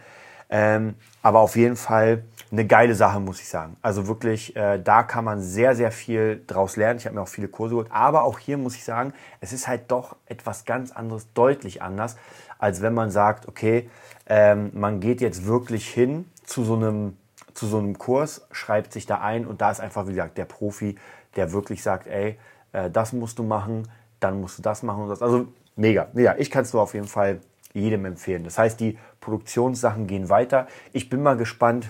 Ähm, 0.49 0.95
aber 1.21 1.39
auf 1.39 1.55
jeden 1.55 1.75
Fall 1.75 2.23
eine 2.51 2.65
geile 2.65 2.95
Sache, 2.95 3.19
muss 3.19 3.39
ich 3.39 3.47
sagen. 3.47 3.77
Also 3.81 4.07
wirklich, 4.07 4.55
äh, 4.55 4.81
da 4.81 5.03
kann 5.03 5.23
man 5.23 5.41
sehr, 5.41 5.75
sehr 5.75 5.91
viel 5.91 6.43
draus 6.47 6.75
lernen. 6.75 6.97
Ich 6.97 7.05
habe 7.05 7.15
mir 7.15 7.21
auch 7.21 7.27
viele 7.27 7.47
Kurse 7.47 7.75
geholt. 7.75 7.91
Aber 7.91 8.23
auch 8.23 8.39
hier 8.39 8.57
muss 8.57 8.75
ich 8.75 8.83
sagen, 8.83 9.13
es 9.39 9.53
ist 9.53 9.67
halt 9.67 9.91
doch 9.91 10.15
etwas 10.25 10.65
ganz 10.65 10.91
anderes, 10.91 11.27
deutlich 11.33 11.81
anders, 11.81 12.17
als 12.57 12.81
wenn 12.81 12.93
man 12.93 13.11
sagt, 13.11 13.47
okay, 13.47 13.89
ähm, 14.25 14.71
man 14.73 14.99
geht 14.99 15.21
jetzt 15.21 15.45
wirklich 15.45 15.87
hin 15.87 16.25
zu 16.45 16.63
so 16.63 16.75
einem 16.75 17.17
zu 17.53 17.67
so 17.67 17.77
einem 17.77 17.97
Kurs, 17.97 18.47
schreibt 18.51 18.93
sich 18.93 19.05
da 19.05 19.19
ein 19.19 19.45
und 19.45 19.59
da 19.59 19.69
ist 19.69 19.81
einfach, 19.81 20.05
wie 20.05 20.11
gesagt, 20.11 20.37
der 20.37 20.45
Profi, 20.45 20.95
der 21.35 21.51
wirklich 21.51 21.83
sagt, 21.83 22.07
ey, 22.07 22.37
äh, 22.71 22.89
das 22.89 23.11
musst 23.11 23.37
du 23.37 23.43
machen, 23.43 23.87
dann 24.21 24.39
musst 24.39 24.57
du 24.57 24.61
das 24.61 24.81
machen 24.81 25.03
und 25.03 25.09
das. 25.09 25.21
Also 25.21 25.47
mega. 25.75 26.07
Ja, 26.13 26.35
ich 26.37 26.51
kann 26.51 26.63
es 26.63 26.71
nur 26.71 26.81
auf 26.81 26.93
jeden 26.93 27.07
Fall 27.07 27.41
jedem 27.73 28.05
empfehlen. 28.05 28.43
Das 28.43 28.57
heißt, 28.57 28.79
die 28.79 28.97
Produktionssachen 29.21 30.07
gehen 30.07 30.29
weiter. 30.29 30.67
Ich 30.93 31.09
bin 31.09 31.21
mal 31.21 31.37
gespannt, 31.37 31.89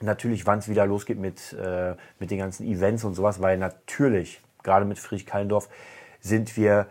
natürlich, 0.00 0.46
wann 0.46 0.58
es 0.58 0.68
wieder 0.68 0.86
losgeht 0.86 1.18
mit, 1.18 1.52
äh, 1.52 1.94
mit 2.18 2.30
den 2.30 2.38
ganzen 2.38 2.66
Events 2.66 3.04
und 3.04 3.14
sowas, 3.14 3.40
weil 3.40 3.58
natürlich, 3.58 4.40
gerade 4.62 4.84
mit 4.84 4.98
Friedrich 4.98 5.26
Kallendorf, 5.26 5.68
sind 6.20 6.56
wir 6.56 6.86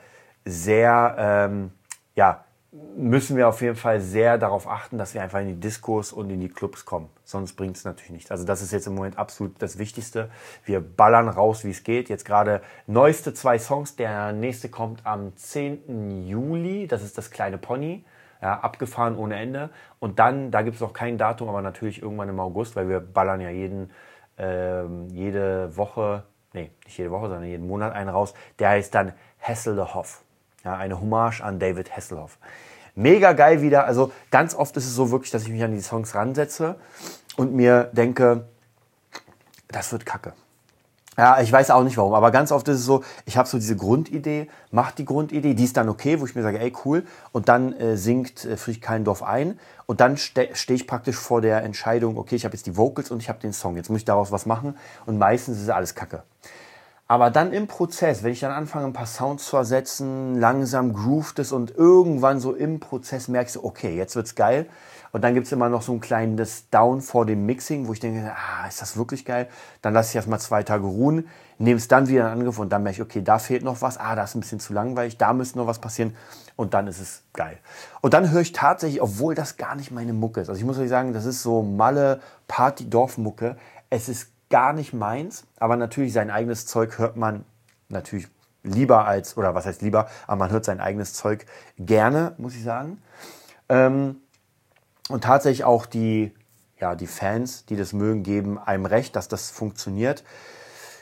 sehr, 0.45 1.15
ähm, 1.17 1.71
ja, 2.15 2.45
müssen 2.97 3.37
wir 3.37 3.47
auf 3.47 3.61
jeden 3.61 3.75
Fall 3.75 3.99
sehr 4.01 4.37
darauf 4.37 4.67
achten, 4.67 4.97
dass 4.97 5.13
wir 5.13 5.21
einfach 5.21 5.39
in 5.39 5.47
die 5.47 5.59
Diskos 5.59 6.11
und 6.11 6.29
in 6.29 6.39
die 6.39 6.49
Clubs 6.49 6.85
kommen. 6.85 7.09
Sonst 7.23 7.53
bringt 7.53 7.77
es 7.77 7.85
natürlich 7.85 8.11
nichts. 8.11 8.31
Also 8.31 8.45
das 8.45 8.61
ist 8.61 8.71
jetzt 8.71 8.87
im 8.87 8.95
Moment 8.95 9.17
absolut 9.17 9.61
das 9.61 9.77
Wichtigste. 9.77 10.29
Wir 10.65 10.81
ballern 10.81 11.29
raus, 11.29 11.63
wie 11.63 11.71
es 11.71 11.83
geht. 11.83 12.09
Jetzt 12.09 12.25
gerade 12.25 12.61
neueste 12.87 13.33
zwei 13.33 13.59
Songs. 13.59 13.95
Der 13.95 14.33
nächste 14.33 14.69
kommt 14.69 15.05
am 15.05 15.35
10. 15.35 16.27
Juli. 16.27 16.87
Das 16.87 17.03
ist 17.03 17.17
das 17.17 17.31
kleine 17.31 17.57
Pony. 17.57 18.03
Ja, 18.41 18.59
abgefahren 18.59 19.15
ohne 19.15 19.35
Ende. 19.35 19.69
Und 19.99 20.19
dann, 20.19 20.51
da 20.51 20.61
gibt 20.61 20.75
es 20.75 20.81
noch 20.81 20.93
kein 20.93 21.17
Datum, 21.17 21.49
aber 21.49 21.61
natürlich 21.61 22.01
irgendwann 22.01 22.29
im 22.29 22.39
August, 22.39 22.75
weil 22.75 22.89
wir 22.89 22.99
ballern 22.99 23.39
ja 23.39 23.49
jeden, 23.49 23.91
ähm, 24.37 25.07
jede 25.09 25.75
Woche, 25.77 26.23
nee, 26.53 26.71
nicht 26.83 26.97
jede 26.97 27.11
Woche, 27.11 27.27
sondern 27.29 27.45
jeden 27.45 27.67
Monat 27.67 27.93
einen 27.93 28.09
raus. 28.09 28.33
Der 28.59 28.69
heißt 28.69 28.93
dann 28.93 29.13
Hasselhoff. 29.39 30.24
Ja, 30.65 30.75
eine 30.77 30.99
Hommage 30.99 31.41
an 31.41 31.59
David 31.59 31.95
Hasselhoff. 31.95 32.39
Mega 32.95 33.33
geil 33.33 33.61
wieder. 33.61 33.85
Also 33.85 34.11
ganz 34.31 34.55
oft 34.55 34.75
ist 34.77 34.85
es 34.85 34.95
so 34.95 35.11
wirklich, 35.11 35.29
dass 35.29 35.43
ich 35.43 35.49
mich 35.49 35.63
an 35.63 35.71
die 35.71 35.81
Songs 35.81 36.15
ransetze 36.15 36.75
und 37.37 37.53
mir 37.53 37.91
denke, 37.93 38.47
das 39.67 39.91
wird 39.91 40.07
kacke. 40.07 40.33
Ja, 41.17 41.39
ich 41.39 41.51
weiß 41.51 41.69
auch 41.69 41.83
nicht 41.83 41.97
warum, 41.97 42.13
aber 42.13 42.31
ganz 42.31 42.51
oft 42.51 42.67
ist 42.67 42.79
es 42.79 42.85
so, 42.85 43.03
ich 43.25 43.37
habe 43.37 43.47
so 43.47 43.57
diese 43.57 43.77
Grundidee, 43.77 44.49
mach 44.71 44.91
die 44.91 45.05
Grundidee, 45.05 45.53
die 45.53 45.63
ist 45.63 45.77
dann 45.77 45.87
okay, 45.87 46.19
wo 46.19 46.25
ich 46.25 46.35
mir 46.35 46.41
sage, 46.41 46.59
ey 46.59 46.73
cool, 46.83 47.05
und 47.31 47.47
dann 47.47 47.71
äh, 47.73 47.95
singt 47.95 48.43
äh, 48.43 48.57
Friedrich 48.57 48.81
Keindorf 48.81 49.23
ein 49.23 49.57
und 49.85 50.01
dann 50.01 50.17
ste 50.17 50.49
stehe 50.53 50.75
ich 50.75 50.87
praktisch 50.87 51.15
vor 51.15 51.39
der 51.39 51.63
Entscheidung, 51.63 52.17
okay, 52.17 52.35
ich 52.35 52.43
habe 52.43 52.53
jetzt 52.53 52.65
die 52.65 52.75
Vocals 52.75 53.11
und 53.11 53.21
ich 53.21 53.29
habe 53.29 53.39
den 53.39 53.53
Song, 53.53 53.77
jetzt 53.77 53.89
muss 53.89 53.99
ich 53.99 54.05
daraus 54.05 54.33
was 54.33 54.45
machen 54.45 54.77
und 55.05 55.17
meistens 55.17 55.61
ist 55.61 55.69
alles 55.69 55.95
kacke. 55.95 56.23
Aber 57.07 57.29
dann 57.29 57.53
im 57.53 57.67
Prozess, 57.67 58.23
wenn 58.23 58.31
ich 58.31 58.39
dann 58.39 58.51
anfange, 58.51 58.87
ein 58.87 58.93
paar 58.93 59.05
Sounds 59.05 59.45
zu 59.45 59.57
ersetzen, 59.57 60.39
langsam 60.39 60.93
groovt 60.93 61.37
es 61.37 61.51
und 61.51 61.75
irgendwann 61.75 62.39
so 62.39 62.55
im 62.55 62.79
Prozess 62.79 63.27
merkst 63.27 63.57
du, 63.57 63.63
okay, 63.63 63.95
jetzt 63.95 64.15
wird's 64.15 64.33
geil. 64.33 64.67
Und 65.11 65.21
dann 65.21 65.33
gibt's 65.35 65.51
immer 65.51 65.69
noch 65.69 65.81
so 65.81 65.93
ein 65.93 66.01
kleines 66.01 66.69
Down 66.71 67.01
vor 67.01 67.25
dem 67.25 67.45
Mixing, 67.45 67.87
wo 67.87 67.93
ich 67.93 67.99
denke, 67.99 68.33
ah, 68.33 68.67
ist 68.67 68.81
das 68.81 68.97
wirklich 68.97 69.23
geil? 69.23 69.47
Dann 69.81 69.93
lasse 69.93 70.09
ich 70.09 70.15
erstmal 70.15 70.39
zwei 70.39 70.63
Tage 70.63 70.85
ruhen, 70.85 71.29
nehme 71.57 71.77
es 71.77 71.87
dann 71.87 72.09
wieder 72.09 72.21
in 72.21 72.39
Angriff 72.39 72.59
und 72.59 72.69
dann 72.69 72.83
merke 72.83 72.97
ich, 72.97 73.01
okay, 73.01 73.21
da 73.21 73.39
fehlt 73.39 73.63
noch 73.63 73.81
was, 73.81 73.97
ah, 73.97 74.15
da 74.15 74.23
ist 74.23 74.35
ein 74.35 74.41
bisschen 74.41 74.59
zu 74.59 74.73
langweilig, 74.73 75.17
da 75.17 75.31
müsste 75.31 75.59
noch 75.59 75.67
was 75.67 75.79
passieren 75.79 76.17
und 76.57 76.73
dann 76.73 76.87
ist 76.87 76.99
es 76.99 77.23
geil. 77.33 77.59
Und 78.01 78.13
dann 78.13 78.31
höre 78.31 78.41
ich 78.41 78.51
tatsächlich, 78.51 79.01
obwohl 79.01 79.35
das 79.35 79.55
gar 79.55 79.75
nicht 79.75 79.91
meine 79.91 80.11
Mucke 80.11 80.41
ist, 80.41 80.49
also 80.49 80.59
ich 80.59 80.65
muss 80.65 80.79
euch 80.79 80.89
sagen, 80.89 81.13
das 81.13 81.25
ist 81.25 81.43
so 81.43 81.61
Malle 81.61 82.19
Party-Dorf-Mucke, 82.49 83.55
es 83.89 84.09
ist 84.09 84.34
gar 84.49 84.73
nicht 84.73 84.93
meins, 84.93 85.45
aber 85.59 85.75
natürlich 85.75 86.13
sein 86.13 86.29
eigenes 86.29 86.65
Zeug 86.65 86.97
hört 86.97 87.17
man 87.17 87.45
natürlich 87.89 88.27
lieber 88.63 89.05
als, 89.05 89.37
oder 89.37 89.55
was 89.55 89.65
heißt 89.65 89.81
lieber, 89.81 90.07
aber 90.27 90.37
man 90.37 90.51
hört 90.51 90.65
sein 90.65 90.79
eigenes 90.79 91.13
Zeug 91.13 91.45
gerne, 91.77 92.33
muss 92.37 92.55
ich 92.55 92.63
sagen. 92.63 93.01
Ähm, 93.69 94.17
und 95.09 95.23
tatsächlich 95.23 95.63
auch 95.63 95.85
die, 95.85 96.33
ja, 96.79 96.95
die 96.95 97.07
Fans, 97.07 97.65
die 97.65 97.75
das 97.75 97.93
mögen, 97.93 98.23
geben 98.23 98.57
einem 98.57 98.85
recht, 98.85 99.15
dass 99.15 99.27
das 99.27 99.51
funktioniert. 99.51 100.23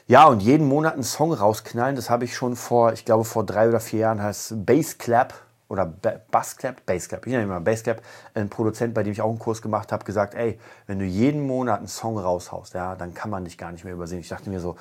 Ja, 0.08 0.26
und 0.26 0.42
jeden 0.42 0.68
Monat 0.68 0.94
einen 0.94 1.04
Song 1.04 1.32
rausknallen, 1.32 1.96
das 1.96 2.10
habe 2.10 2.26
ich 2.26 2.36
schon 2.36 2.58
vor, 2.58 2.92
ich 2.92 3.06
glaube 3.06 3.24
vor 3.24 3.46
drei 3.46 3.70
oder 3.70 3.80
vier 3.80 4.00
Jahren, 4.00 4.22
heißt 4.22 4.66
Bass 4.66 4.98
Clap 4.98 5.34
oder 5.74 5.92
Bassclap, 6.30 6.86
Bassclap, 6.86 7.26
ich 7.26 7.32
nenne 7.32 7.46
immer 7.46 7.60
Bassclap, 7.60 8.04
ein 8.36 8.48
Produzent, 8.48 8.94
bei 8.94 9.02
dem 9.02 9.12
ich 9.12 9.24
auch 9.24 9.30
einen 9.30 9.40
Kurs 9.40 9.64
gemacht 9.64 9.92
habe, 9.92 10.06
gesagt, 10.06 10.36
ey, 10.36 10.60
wenn 10.86 11.00
du 11.00 11.06
jeden 11.06 11.48
Monat 11.48 11.80
einen 11.80 11.88
Song 11.88 12.20
raushaust, 12.20 12.76
ja, 12.76 12.96
dann 12.96 13.16
kann 13.16 13.32
man 13.32 13.44
dich 13.44 13.58
gar 13.58 13.72
nicht 13.72 13.84
mehr 13.84 13.94
übersehen. 13.94 14.20
Ich 14.20 14.30
dachte 14.30 14.52
mir 14.52 14.60
so, 14.60 14.76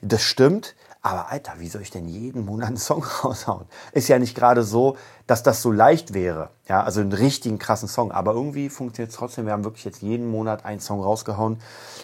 das 0.00 0.22
stimmt, 0.22 0.74
aber 1.02 1.30
Alter, 1.30 1.52
wie 1.58 1.68
soll 1.68 1.82
ich 1.82 1.90
denn 1.90 2.08
jeden 2.08 2.46
Monat 2.46 2.68
einen 2.68 2.76
Song 2.78 3.04
raushauen? 3.24 3.66
Ist 3.92 4.08
ja 4.08 4.18
nicht 4.18 4.34
gerade 4.34 4.62
so, 4.62 4.96
dass 5.26 5.42
das 5.42 5.60
so 5.60 5.70
leicht 5.70 6.14
wäre, 6.14 6.48
ja, 6.66 6.82
also 6.82 7.02
einen 7.02 7.12
richtigen 7.12 7.58
krassen 7.58 7.88
Song, 7.88 8.10
aber 8.10 8.32
irgendwie 8.32 8.70
funktioniert 8.70 9.10
es 9.10 9.16
trotzdem. 9.16 9.44
Wir 9.44 9.52
haben 9.52 9.64
wirklich 9.64 9.84
jetzt 9.84 10.00
jeden 10.00 10.30
Monat 10.30 10.64
einen 10.64 10.80
Song 10.80 11.02
rausgehauen. 11.02 11.58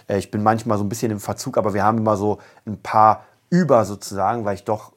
Äh, 0.07 0.19
ich 0.19 0.31
bin 0.31 0.43
manchmal 0.43 0.77
so 0.77 0.85
ein 0.85 0.91
bisschen 0.91 1.11
im 1.11 1.21
Verzug, 1.21 1.57
aber 1.57 1.73
wir 1.73 1.83
haben 1.83 1.97
immer 1.97 2.19
so 2.19 2.39
ein 2.67 2.81
paar 2.83 3.25
über 3.49 3.85
sozusagen, 3.85 4.45
weil 4.45 4.57
ich 4.57 4.65
doch 4.65 4.94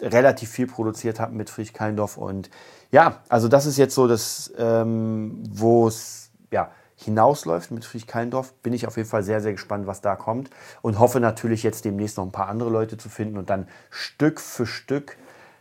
relativ 0.00 0.50
viel 0.50 0.66
produziert 0.66 1.20
habe 1.20 1.34
mit 1.34 1.50
Friedrich 1.50 1.72
Keindorf 1.72 2.16
und 2.16 2.50
ja, 2.92 3.20
also 3.28 3.48
das 3.48 3.66
ist 3.66 3.78
jetzt 3.78 3.94
so 3.94 4.06
das, 4.06 4.52
ähm, 4.58 5.42
wo 5.50 5.88
es 5.88 6.30
ja, 6.52 6.70
hinausläuft 6.96 7.70
mit 7.70 7.84
Friedrich 7.84 8.06
Keindorf. 8.06 8.52
Bin 8.54 8.72
ich 8.72 8.86
auf 8.86 8.96
jeden 8.96 9.08
Fall 9.08 9.22
sehr, 9.22 9.40
sehr 9.40 9.52
gespannt, 9.52 9.86
was 9.86 10.00
da 10.00 10.16
kommt. 10.16 10.50
Und 10.82 10.98
hoffe 10.98 11.20
natürlich 11.20 11.62
jetzt 11.62 11.84
demnächst 11.84 12.16
noch 12.16 12.24
ein 12.24 12.32
paar 12.32 12.48
andere 12.48 12.70
Leute 12.70 12.96
zu 12.96 13.08
finden 13.08 13.36
und 13.36 13.50
dann 13.50 13.68
Stück 13.90 14.40
für 14.40 14.66
Stück 14.66 15.16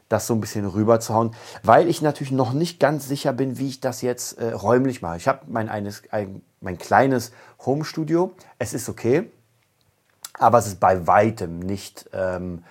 das 0.07 0.27
so 0.27 0.35
ein 0.35 0.39
bisschen 0.39 0.67
rüber 0.67 0.99
zu 0.99 1.15
hauen, 1.15 1.35
weil 1.63 1.89
ich 1.89 2.03
natürlich 2.03 2.31
noch 2.31 2.53
nicht 2.53 2.79
ganz 2.79 3.07
sicher 3.07 3.33
bin, 3.33 3.57
wie 3.57 3.67
ich 3.67 3.81
das 3.81 4.03
jetzt 4.03 4.37
äh, 4.37 4.51
räumlich 4.51 5.01
mache. 5.01 5.17
Ich 5.17 5.27
habe 5.27 5.39
mein, 5.47 5.67
eines, 5.67 6.03
ein, 6.11 6.43
mein 6.61 6.77
kleines 6.77 7.31
Home-Studio. 7.65 8.31
Es 8.59 8.75
ist 8.75 8.87
okay, 8.87 9.31
aber 10.35 10.59
es 10.59 10.67
ist 10.67 10.79
bei 10.79 11.07
weitem 11.07 11.57
nicht, 11.57 12.07
ähm, 12.13 12.63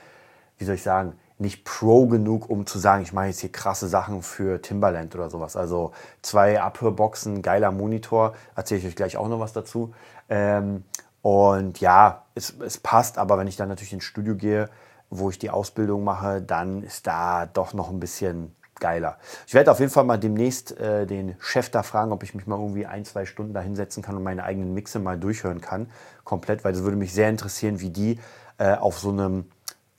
wie 0.58 0.64
soll 0.64 0.76
ich 0.76 0.84
sagen, 0.84 1.18
nicht 1.38 1.64
pro 1.64 2.06
genug, 2.06 2.48
um 2.48 2.66
zu 2.66 2.78
sagen, 2.78 3.02
ich 3.02 3.12
mache 3.12 3.26
jetzt 3.26 3.40
hier 3.40 3.50
krasse 3.50 3.88
Sachen 3.88 4.22
für 4.22 4.62
Timbaland 4.62 5.14
oder 5.14 5.30
sowas. 5.30 5.56
Also 5.56 5.92
zwei 6.22 6.60
Abhörboxen, 6.60 7.42
geiler 7.42 7.72
Monitor, 7.72 8.34
erzähle 8.54 8.80
ich 8.80 8.86
euch 8.86 8.96
gleich 8.96 9.16
auch 9.16 9.28
noch 9.28 9.40
was 9.40 9.52
dazu. 9.52 9.92
Ähm, 10.28 10.84
und 11.22 11.80
ja, 11.80 12.24
es, 12.34 12.54
es 12.60 12.78
passt, 12.78 13.18
aber 13.18 13.38
wenn 13.38 13.46
ich 13.46 13.56
dann 13.56 13.68
natürlich 13.68 13.92
ins 13.92 14.04
Studio 14.04 14.36
gehe, 14.36 14.68
wo 15.10 15.30
ich 15.30 15.38
die 15.38 15.50
Ausbildung 15.50 16.04
mache, 16.04 16.40
dann 16.40 16.82
ist 16.82 17.06
da 17.06 17.46
doch 17.46 17.74
noch 17.74 17.90
ein 17.90 18.00
bisschen 18.00 18.54
geiler. 18.80 19.18
Ich 19.46 19.54
werde 19.54 19.70
auf 19.70 19.80
jeden 19.80 19.90
Fall 19.90 20.04
mal 20.04 20.18
demnächst 20.18 20.78
äh, 20.78 21.06
den 21.06 21.36
Chef 21.40 21.70
da 21.70 21.82
fragen, 21.82 22.12
ob 22.12 22.22
ich 22.22 22.34
mich 22.34 22.46
mal 22.46 22.58
irgendwie 22.58 22.86
ein, 22.86 23.04
zwei 23.04 23.24
Stunden 23.24 23.54
da 23.54 23.60
hinsetzen 23.60 24.02
kann 24.02 24.16
und 24.16 24.22
meine 24.22 24.44
eigenen 24.44 24.74
Mixe 24.74 24.98
mal 24.98 25.18
durchhören 25.18 25.60
kann, 25.60 25.90
komplett, 26.24 26.64
weil 26.64 26.72
das 26.72 26.82
würde 26.82 26.96
mich 26.96 27.12
sehr 27.12 27.30
interessieren, 27.30 27.80
wie 27.80 27.90
die 27.90 28.18
äh, 28.58 28.74
auf 28.74 28.98
so 28.98 29.10
einem 29.10 29.46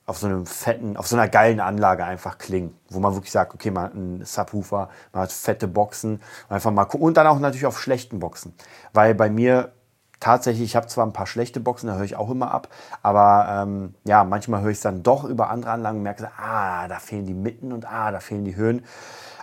auf 0.06 0.18
so 0.18 0.28
einem 0.28 0.46
fetten, 0.46 0.96
auf 0.96 1.08
so 1.08 1.16
einer 1.16 1.28
geilen 1.28 1.58
Anlage 1.58 2.04
einfach 2.04 2.38
klingen, 2.38 2.78
wo 2.88 3.00
man 3.00 3.14
wirklich 3.14 3.32
sagt, 3.32 3.54
okay, 3.54 3.72
man 3.72 3.84
hat 3.84 3.94
einen 3.94 4.24
Subwoofer, 4.24 4.88
man 5.12 5.22
hat 5.22 5.32
fette 5.32 5.66
Boxen, 5.66 6.22
einfach 6.48 6.70
mal 6.70 6.84
gucken 6.84 7.06
und 7.06 7.16
dann 7.16 7.26
auch 7.26 7.40
natürlich 7.40 7.66
auf 7.66 7.80
schlechten 7.80 8.20
Boxen, 8.20 8.54
weil 8.92 9.16
bei 9.16 9.28
mir 9.28 9.72
tatsächlich, 10.20 10.64
ich 10.64 10.76
habe 10.76 10.86
zwar 10.86 11.04
ein 11.04 11.12
paar 11.12 11.26
schlechte 11.26 11.58
Boxen, 11.58 11.88
da 11.88 11.96
höre 11.96 12.04
ich 12.04 12.16
auch 12.16 12.30
immer 12.30 12.52
ab, 12.52 12.68
aber 13.02 13.62
ähm, 13.62 13.94
ja, 14.04 14.22
manchmal 14.22 14.62
höre 14.62 14.70
ich 14.70 14.78
es 14.78 14.82
dann 14.82 15.02
doch 15.02 15.24
über 15.24 15.50
andere 15.50 15.72
Anlagen 15.72 15.98
und 15.98 16.04
merke, 16.04 16.30
ah, 16.38 16.86
da 16.86 17.00
fehlen 17.00 17.26
die 17.26 17.34
Mitten 17.34 17.72
und 17.72 17.84
ah, 17.84 18.12
da 18.12 18.20
fehlen 18.20 18.44
die 18.44 18.56
Höhen. 18.56 18.84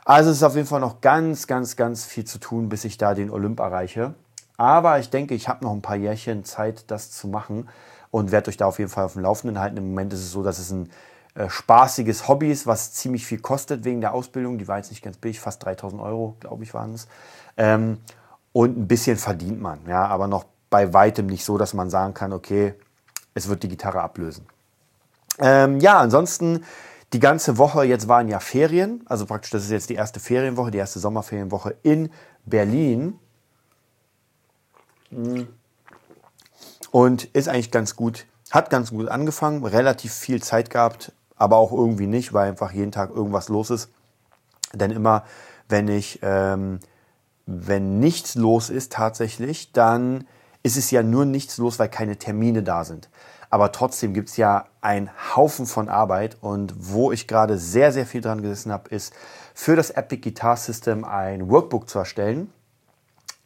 Also 0.05 0.31
es 0.31 0.37
ist 0.37 0.43
auf 0.43 0.55
jeden 0.55 0.67
Fall 0.67 0.79
noch 0.79 1.01
ganz, 1.01 1.45
ganz, 1.47 1.75
ganz 1.75 2.05
viel 2.05 2.25
zu 2.25 2.37
tun, 2.37 2.69
bis 2.69 2.85
ich 2.85 2.97
da 2.97 3.13
den 3.13 3.29
Olymp 3.29 3.59
erreiche. 3.59 4.15
Aber 4.57 4.99
ich 4.99 5.09
denke, 5.09 5.33
ich 5.33 5.49
habe 5.49 5.63
noch 5.63 5.71
ein 5.71 5.81
paar 5.81 5.95
Jährchen 5.95 6.43
Zeit, 6.43 6.89
das 6.91 7.11
zu 7.11 7.27
machen 7.27 7.67
und 8.13 8.31
werde 8.31 8.49
euch 8.49 8.57
da 8.57 8.67
auf 8.67 8.77
jeden 8.77 8.91
Fall 8.91 9.05
auf 9.05 9.13
dem 9.13 9.23
Laufenden 9.23 9.59
halten. 9.59 9.75
Im 9.77 9.89
Moment 9.89 10.13
ist 10.13 10.19
es 10.19 10.31
so, 10.31 10.43
dass 10.43 10.59
es 10.59 10.69
ein 10.69 10.91
äh, 11.33 11.49
spaßiges 11.49 12.27
Hobby 12.27 12.51
ist, 12.51 12.67
was 12.67 12.93
ziemlich 12.93 13.25
viel 13.25 13.39
kostet 13.39 13.85
wegen 13.85 14.01
der 14.01 14.13
Ausbildung. 14.13 14.59
Die 14.59 14.67
war 14.67 14.77
jetzt 14.77 14.91
nicht 14.91 15.01
ganz 15.01 15.17
billig, 15.17 15.39
fast 15.39 15.65
3000 15.65 15.99
Euro, 15.99 16.35
glaube 16.39 16.63
ich, 16.63 16.75
waren 16.75 16.93
es. 16.93 17.07
Ähm, 17.57 17.97
und 18.51 18.77
ein 18.77 18.87
bisschen 18.87 19.17
verdient 19.17 19.59
man, 19.59 19.79
ja, 19.87 20.05
aber 20.05 20.27
noch 20.27 20.45
bei 20.69 20.93
weitem 20.93 21.25
nicht 21.25 21.43
so, 21.43 21.57
dass 21.57 21.73
man 21.73 21.89
sagen 21.89 22.13
kann, 22.13 22.33
okay, 22.33 22.75
es 23.33 23.49
wird 23.49 23.63
die 23.63 23.67
Gitarre 23.67 24.01
ablösen. 24.01 24.45
Ähm, 25.39 25.79
ja, 25.79 25.97
ansonsten 25.97 26.63
die 27.13 27.19
ganze 27.19 27.57
Woche, 27.57 27.83
jetzt 27.83 28.07
waren 28.07 28.27
ja 28.27 28.39
Ferien, 28.39 29.01
also 29.07 29.25
praktisch, 29.25 29.49
das 29.49 29.63
ist 29.63 29.71
jetzt 29.71 29.89
die 29.89 29.95
erste 29.95 30.19
Ferienwoche, 30.19 30.69
die 30.69 30.77
erste 30.77 30.99
Sommerferienwoche 30.99 31.77
in 31.81 32.11
Berlin. 32.45 33.17
Hm. 35.09 35.47
Und 36.93 37.23
ist 37.23 37.49
eigentlich 37.49 37.71
ganz 37.71 37.95
gut, 37.95 38.27
hat 38.51 38.69
ganz 38.69 38.91
gut 38.91 39.07
angefangen, 39.07 39.65
relativ 39.65 40.13
viel 40.13 40.43
Zeit 40.43 40.69
gehabt, 40.69 41.11
aber 41.35 41.57
auch 41.57 41.71
irgendwie 41.71 42.05
nicht, 42.05 42.33
weil 42.33 42.47
einfach 42.47 42.71
jeden 42.71 42.91
Tag 42.91 43.09
irgendwas 43.09 43.49
los 43.49 43.71
ist. 43.71 43.89
Denn 44.73 44.91
immer, 44.91 45.23
wenn 45.67 45.87
ich, 45.87 46.19
ähm, 46.21 46.79
wenn 47.47 47.99
nichts 47.99 48.35
los 48.35 48.69
ist 48.69 48.91
tatsächlich, 48.91 49.71
dann 49.71 50.27
ist 50.61 50.77
es 50.77 50.91
ja 50.91 51.01
nur 51.01 51.25
nichts 51.25 51.57
los, 51.57 51.79
weil 51.79 51.89
keine 51.89 52.17
Termine 52.17 52.61
da 52.61 52.83
sind. 52.85 53.09
Aber 53.49 53.71
trotzdem 53.71 54.13
gibt 54.13 54.29
es 54.29 54.37
ja 54.37 54.67
einen 54.81 55.09
Haufen 55.35 55.65
von 55.65 55.89
Arbeit 55.89 56.37
und 56.41 56.75
wo 56.77 57.11
ich 57.11 57.27
gerade 57.27 57.57
sehr, 57.57 57.91
sehr 57.91 58.05
viel 58.05 58.21
dran 58.21 58.43
gesessen 58.43 58.71
habe, 58.71 58.89
ist 58.89 59.15
für 59.55 59.75
das 59.75 59.89
Epic 59.89 60.21
Guitar 60.21 60.57
System 60.57 61.05
ein 61.05 61.49
Workbook 61.49 61.89
zu 61.89 61.97
erstellen 61.97 62.53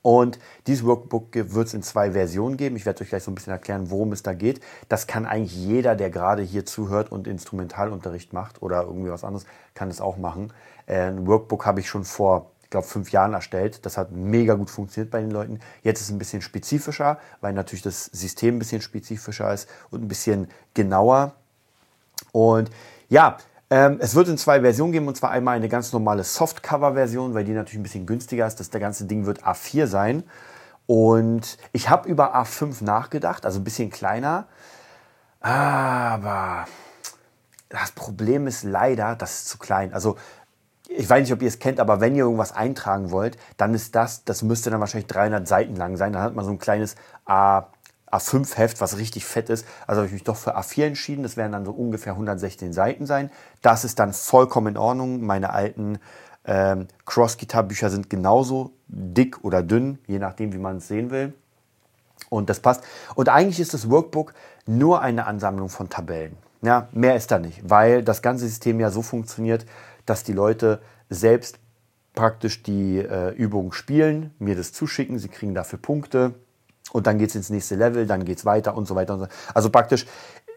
und 0.08 0.40
dieses 0.68 0.86
Workbook 0.86 1.34
wird 1.34 1.68
es 1.68 1.74
in 1.74 1.84
zwei 1.84 2.14
Versionen 2.14 2.56
geben. 2.56 2.78
Ich 2.78 2.86
werde 2.86 3.02
euch 3.02 3.10
gleich 3.10 3.24
so 3.24 3.30
ein 3.30 3.36
bisschen 3.36 3.52
erklären, 3.52 3.92
worum 3.92 4.14
es 4.14 4.24
da 4.24 4.32
geht. 4.32 4.62
Das 4.88 5.06
kann 5.06 5.26
eigentlich 5.26 5.54
jeder, 5.54 5.98
der 5.98 6.10
gerade 6.10 6.42
hier 6.42 6.66
zuhört 6.66 7.12
und 7.12 7.28
Instrumentalunterricht 7.28 8.32
macht 8.32 8.62
oder 8.62 8.84
irgendwie 8.84 9.12
was 9.12 9.26
anderes, 9.26 9.46
kann 9.74 9.90
es 9.90 10.00
auch 10.00 10.16
machen. 10.16 10.54
Äh, 10.86 11.10
ein 11.10 11.28
Workbook 11.28 11.66
habe 11.66 11.82
ich 11.82 11.90
schon 11.90 12.06
vor, 12.06 12.52
ich 12.64 12.70
glaube, 12.70 12.88
fünf 12.88 13.12
Jahren 13.12 13.34
erstellt. 13.34 13.86
Das 13.86 13.98
hat 13.98 14.14
mega 14.14 14.54
gut 14.54 14.70
funktioniert 14.70 15.12
bei 15.12 15.20
den 15.20 15.30
Leuten. 15.30 15.60
Jetzt 15.84 16.00
ist 16.00 16.06
es 16.06 16.14
ein 16.14 16.20
bisschen 16.20 16.42
spezifischer, 16.42 17.20
weil 17.42 17.52
natürlich 17.52 17.84
das 17.84 18.06
System 18.06 18.56
ein 18.56 18.60
bisschen 18.60 18.82
spezifischer 18.82 19.54
ist 19.54 19.68
und 19.92 20.06
ein 20.06 20.08
bisschen 20.08 20.48
genauer. 20.74 21.34
Und 22.32 22.70
ja, 23.10 23.36
ähm, 23.70 23.98
es 24.00 24.16
wird 24.16 24.30
in 24.30 24.38
zwei 24.38 24.62
Versionen 24.62 24.94
geben, 24.94 25.08
und 25.08 25.18
zwar 25.18 25.32
einmal 25.32 25.56
eine 25.56 25.70
ganz 25.70 25.92
normale 25.92 26.24
Softcover-Version, 26.24 27.34
weil 27.34 27.44
die 27.44 27.52
natürlich 27.52 27.80
ein 27.80 27.84
bisschen 27.84 28.06
günstiger 28.06 28.48
ist. 28.48 28.60
Das 28.60 28.72
ganze 28.72 29.06
Ding 29.06 29.26
wird 29.26 29.44
A4 29.44 29.88
sein. 29.88 30.24
Und 30.86 31.58
ich 31.74 31.90
habe 31.90 32.08
über 32.08 32.36
A5 32.36 32.84
nachgedacht, 32.84 33.46
also 33.46 33.60
ein 33.60 33.66
bisschen 33.66 33.90
kleiner. 33.90 34.48
Aber 35.42 36.66
das 37.70 37.92
Problem 37.92 38.48
ist 38.48 38.64
leider, 38.64 39.16
das 39.16 39.40
ist 39.40 39.50
zu 39.50 39.58
klein. 39.58 39.94
Also 39.94 40.16
ich 40.90 41.10
weiß 41.10 41.22
nicht, 41.22 41.34
ob 41.34 41.42
ihr 41.42 41.50
es 41.50 41.60
kennt, 41.60 41.82
aber 41.82 42.00
wenn 42.00 42.16
ihr 42.16 42.24
irgendwas 42.24 42.54
eintragen 42.54 43.12
wollt, 43.12 43.38
dann 43.58 43.74
ist 43.74 43.96
das, 43.96 44.24
das 44.24 44.42
müsste 44.42 44.70
dann 44.70 44.80
wahrscheinlich 44.80 45.08
300 45.08 45.46
Seiten 45.46 45.76
lang 45.76 45.98
sein. 45.98 46.14
Dann 46.14 46.22
hat 46.22 46.36
man 46.36 46.46
so 46.46 46.52
ein 46.52 46.60
kleines 46.60 46.96
A, 47.26 47.68
A5-Heft, 48.12 48.80
was 48.82 48.98
richtig 48.98 49.26
fett 49.26 49.50
ist. 49.50 49.66
Also 49.86 50.00
habe 50.00 50.08
ich 50.08 50.14
mich 50.14 50.24
doch 50.24 50.38
für 50.38 50.58
A4 50.58 50.86
entschieden. 50.86 51.24
Das 51.24 51.38
werden 51.38 51.52
dann 51.52 51.66
so 51.66 51.72
ungefähr 51.72 52.14
116 52.14 52.74
Seiten 52.74 53.06
sein. 53.06 53.30
Das 53.62 53.84
ist 53.84 54.00
dann 54.00 54.14
vollkommen 54.14 54.76
in 54.76 54.78
Ordnung. 54.78 55.22
Meine 55.22 55.52
alten 55.52 56.00
ähm, 56.46 56.88
Cross-Guitar-Bücher 57.06 57.90
sind 57.90 58.10
genauso 58.10 58.72
dick 58.88 59.44
oder 59.44 59.62
dünn, 59.62 60.00
je 60.08 60.20
nachdem, 60.20 60.54
wie 60.54 60.58
man 60.58 60.78
es 60.78 60.88
sehen 60.88 61.12
will. 61.12 61.34
Und 62.30 62.50
das 62.50 62.62
passt. 62.62 62.84
Und 63.16 63.30
eigentlich 63.30 63.60
ist 63.60 63.74
das 63.74 63.90
Workbook 63.90 64.34
nur 64.66 65.02
eine 65.02 65.28
Ansammlung 65.28 65.70
von 65.70 65.90
Tabellen. 65.90 66.38
Ja, 66.62 66.88
mehr 66.92 67.16
ist 67.16 67.32
da 67.32 67.38
nicht, 67.38 67.70
weil 67.70 68.04
das 68.04 68.22
ganze 68.22 68.48
System 68.48 68.80
ja 68.80 68.90
so 68.90 69.02
funktioniert, 69.02 69.66
dass 70.06 70.24
die 70.24 70.34
Leute 70.34 70.82
selbst 71.10 71.60
praktisch 72.16 72.64
die 72.64 72.98
äh, 72.98 73.30
Übung 73.36 73.72
spielen, 73.74 74.34
mir 74.40 74.56
das 74.56 74.74
zuschicken, 74.74 75.20
sie 75.20 75.28
kriegen 75.28 75.54
dafür 75.54 75.78
Punkte 75.78 76.34
und 76.94 77.08
dann 77.08 77.18
geht 77.18 77.30
es 77.30 77.36
ins 77.36 77.50
nächste 77.50 77.76
Level, 77.76 78.06
dann 78.06 78.26
geht 78.26 78.40
es 78.40 78.46
weiter 78.46 78.76
und 78.76 78.88
so 78.88 78.96
weiter 78.96 79.14
und 79.14 79.20
so. 79.22 79.28
Also 79.54 79.70
praktisch, 79.70 80.06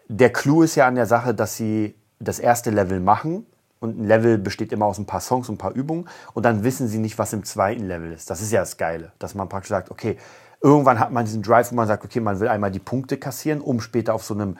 der 0.07 0.31
Clou 0.31 0.63
ist 0.63 0.75
ja 0.75 0.87
an 0.87 0.95
der 0.95 1.05
Sache, 1.05 1.33
dass 1.33 1.55
sie 1.55 1.95
das 2.19 2.39
erste 2.39 2.69
Level 2.69 2.99
machen 2.99 3.45
und 3.79 3.99
ein 3.99 4.05
Level 4.05 4.37
besteht 4.37 4.71
immer 4.71 4.85
aus 4.85 4.97
ein 4.97 5.05
paar 5.05 5.21
Songs 5.21 5.49
und 5.49 5.55
ein 5.55 5.57
paar 5.57 5.73
Übungen 5.73 6.07
und 6.33 6.43
dann 6.43 6.63
wissen 6.63 6.87
sie 6.87 6.99
nicht, 6.99 7.17
was 7.17 7.33
im 7.33 7.43
zweiten 7.43 7.85
Level 7.85 8.11
ist. 8.11 8.29
Das 8.29 8.41
ist 8.41 8.51
ja 8.51 8.59
das 8.59 8.77
Geile, 8.77 9.11
dass 9.19 9.35
man 9.35 9.49
praktisch 9.49 9.69
sagt, 9.69 9.89
okay, 9.89 10.17
irgendwann 10.61 10.99
hat 10.99 11.11
man 11.11 11.25
diesen 11.25 11.41
Drive, 11.41 11.71
wo 11.71 11.75
man 11.75 11.87
sagt, 11.87 12.05
okay, 12.05 12.19
man 12.19 12.39
will 12.39 12.47
einmal 12.47 12.71
die 12.71 12.79
Punkte 12.79 13.17
kassieren, 13.17 13.61
um 13.61 13.81
später 13.81 14.13
auf 14.13 14.23
so 14.23 14.35
einem 14.35 14.57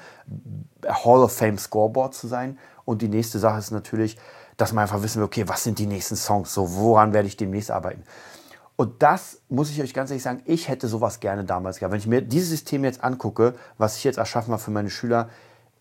Hall 0.85 1.19
of 1.19 1.31
Fame 1.31 1.57
Scoreboard 1.57 2.15
zu 2.15 2.27
sein. 2.27 2.57
Und 2.85 3.01
die 3.03 3.07
nächste 3.07 3.37
Sache 3.37 3.59
ist 3.59 3.71
natürlich, 3.71 4.17
dass 4.57 4.73
man 4.73 4.83
einfach 4.83 5.03
wissen 5.03 5.19
will, 5.19 5.25
okay, 5.25 5.47
was 5.47 5.63
sind 5.63 5.79
die 5.79 5.85
nächsten 5.85 6.15
Songs, 6.15 6.53
so 6.53 6.75
woran 6.75 7.13
werde 7.13 7.27
ich 7.27 7.37
demnächst 7.37 7.71
arbeiten. 7.71 8.03
Und 8.81 9.03
das 9.03 9.43
muss 9.47 9.69
ich 9.69 9.79
euch 9.79 9.93
ganz 9.93 10.09
ehrlich 10.09 10.23
sagen, 10.23 10.41
ich 10.45 10.67
hätte 10.67 10.87
sowas 10.87 11.19
gerne 11.19 11.43
damals 11.43 11.77
gehabt. 11.77 11.91
Wenn 11.91 11.99
ich 11.99 12.07
mir 12.07 12.23
dieses 12.23 12.49
System 12.49 12.83
jetzt 12.83 13.03
angucke, 13.03 13.53
was 13.77 13.97
ich 13.97 14.03
jetzt 14.03 14.17
erschaffen 14.17 14.53
habe 14.53 14.63
für 14.63 14.71
meine 14.71 14.89
Schüler, 14.89 15.29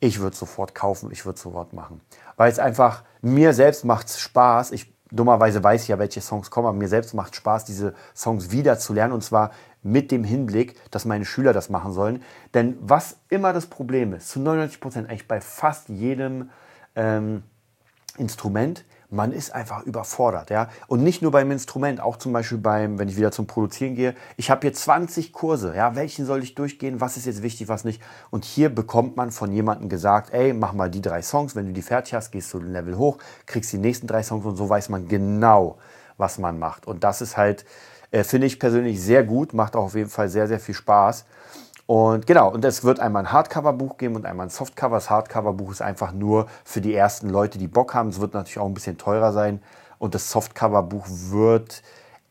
ich 0.01 0.21
würde 0.21 0.37
sofort 0.37 0.75
kaufen, 0.75 1.11
ich 1.11 1.25
würde 1.25 1.41
sofort 1.41 1.73
machen. 1.73 2.03
Weil 2.37 2.53
es 2.53 2.59
einfach, 2.59 3.03
mir 3.23 3.55
selbst 3.55 3.87
macht 3.87 4.09
es 4.09 4.21
Spaß. 4.21 4.73
Ich, 4.73 4.93
dummerweise 5.11 5.65
weiß 5.65 5.85
ich 5.85 5.89
ja, 5.89 5.99
welche 5.99 6.21
Songs 6.21 6.51
kommen, 6.51 6.67
aber 6.67 6.77
mir 6.77 6.89
selbst 6.89 7.15
macht 7.15 7.35
Spaß, 7.37 7.65
diese 7.65 7.95
Songs 8.15 8.51
wieder 8.51 8.79
zu 8.79 8.93
lernen. 8.93 9.15
Und 9.15 9.25
zwar 9.25 9.53
mit 9.83 10.11
dem 10.11 10.23
Hinblick, 10.23 10.77
dass 10.91 11.07
meine 11.07 11.25
Schüler 11.25 11.55
das 11.55 11.71
machen 11.71 11.95
sollen. 11.95 12.23
Denn 12.53 12.77
was 12.83 13.17
immer 13.31 13.55
das 13.55 13.65
Problem 13.65 14.13
ist, 14.13 14.29
zu 14.29 14.41
99 14.41 14.79
Prozent 14.79 15.09
eigentlich 15.09 15.27
bei 15.27 15.41
fast 15.41 15.89
jedem 15.89 16.51
ähm, 16.95 17.45
Instrument, 18.19 18.85
man 19.11 19.33
ist 19.33 19.55
einfach 19.55 19.85
überfordert. 19.85 20.51
Ja? 20.51 20.69
Und 20.87 21.03
nicht 21.03 21.23
nur 21.23 21.31
beim 21.33 21.51
Instrument, 21.51 22.01
auch 22.01 22.17
zum 22.17 22.33
Beispiel 22.33 22.59
beim, 22.59 22.99
wenn 22.99 23.09
ich 23.09 23.17
wieder 23.17 23.33
zum 23.33 23.47
Produzieren 23.47 23.95
gehe. 23.95 24.15
Ich 24.37 24.51
habe 24.51 24.63
hier 24.63 24.73
20 24.73 25.33
Kurse. 25.33 25.75
Ja? 25.77 25.97
Welchen 25.97 26.27
soll 26.27 26.43
ich 26.43 26.55
durchgehen? 26.55 27.01
Was 27.01 27.17
ist 27.17 27.27
jetzt 27.27 27.43
wichtig, 27.43 27.69
was 27.69 27.85
nicht? 27.85 28.01
Und 28.31 28.45
hier 28.45 28.69
bekommt 28.69 29.17
man 29.17 29.31
von 29.31 29.53
jemandem 29.53 29.89
gesagt, 29.89 30.33
ey, 30.33 30.53
mach 30.53 30.73
mal 30.73 30.91
die 30.91 31.03
drei 31.03 31.23
Songs. 31.23 31.57
Wenn 31.57 31.67
du 31.67 31.73
die 31.73 31.83
fertig 31.83 32.15
hast, 32.15 32.31
gehst 32.31 32.53
du 32.55 32.59
ein 32.59 32.73
Level 32.73 32.97
hoch, 32.97 33.19
kriegst 33.47 33.73
die 33.73 33.79
nächsten 33.79 34.07
drei 34.07 34.23
Songs 34.23 34.45
und 34.45 34.57
so 34.57 34.69
weiß 34.69 34.89
man 34.89 35.09
genau, 35.09 35.79
was 36.17 36.39
man 36.39 36.59
macht. 36.59 36.87
Und 36.87 37.03
das 37.03 37.21
ist 37.21 37.37
halt, 37.37 37.65
äh, 38.11 38.25
finde 38.25 38.47
ich 38.47 38.59
persönlich 38.59 39.01
sehr 39.01 39.25
gut, 39.25 39.55
macht 39.55 39.75
auch 39.77 39.85
auf 39.85 39.95
jeden 39.95 40.11
Fall 40.11 40.29
sehr, 40.29 40.47
sehr 40.47 40.61
viel 40.61 40.75
Spaß. 40.75 41.25
Und 41.91 42.25
genau, 42.29 42.53
und 42.53 42.65
es 42.65 42.85
wird 42.85 43.01
einmal 43.01 43.25
ein 43.25 43.33
Hardcover-Buch 43.33 43.97
geben 43.97 44.15
und 44.15 44.25
einmal 44.25 44.47
ein 44.47 44.51
Softcover. 44.51 44.95
Das 44.95 45.11
Hardcover-Buch 45.11 45.73
ist 45.73 45.83
einfach 45.83 46.13
nur 46.13 46.47
für 46.63 46.81
die 46.81 46.95
ersten 46.95 47.29
Leute, 47.29 47.59
die 47.59 47.67
Bock 47.67 47.95
haben. 47.95 48.11
Es 48.11 48.21
wird 48.21 48.33
natürlich 48.33 48.61
auch 48.61 48.69
ein 48.69 48.75
bisschen 48.75 48.97
teurer 48.97 49.33
sein. 49.33 49.61
Und 49.99 50.15
das 50.15 50.31
Softcover-Buch 50.31 51.05
wird 51.09 51.83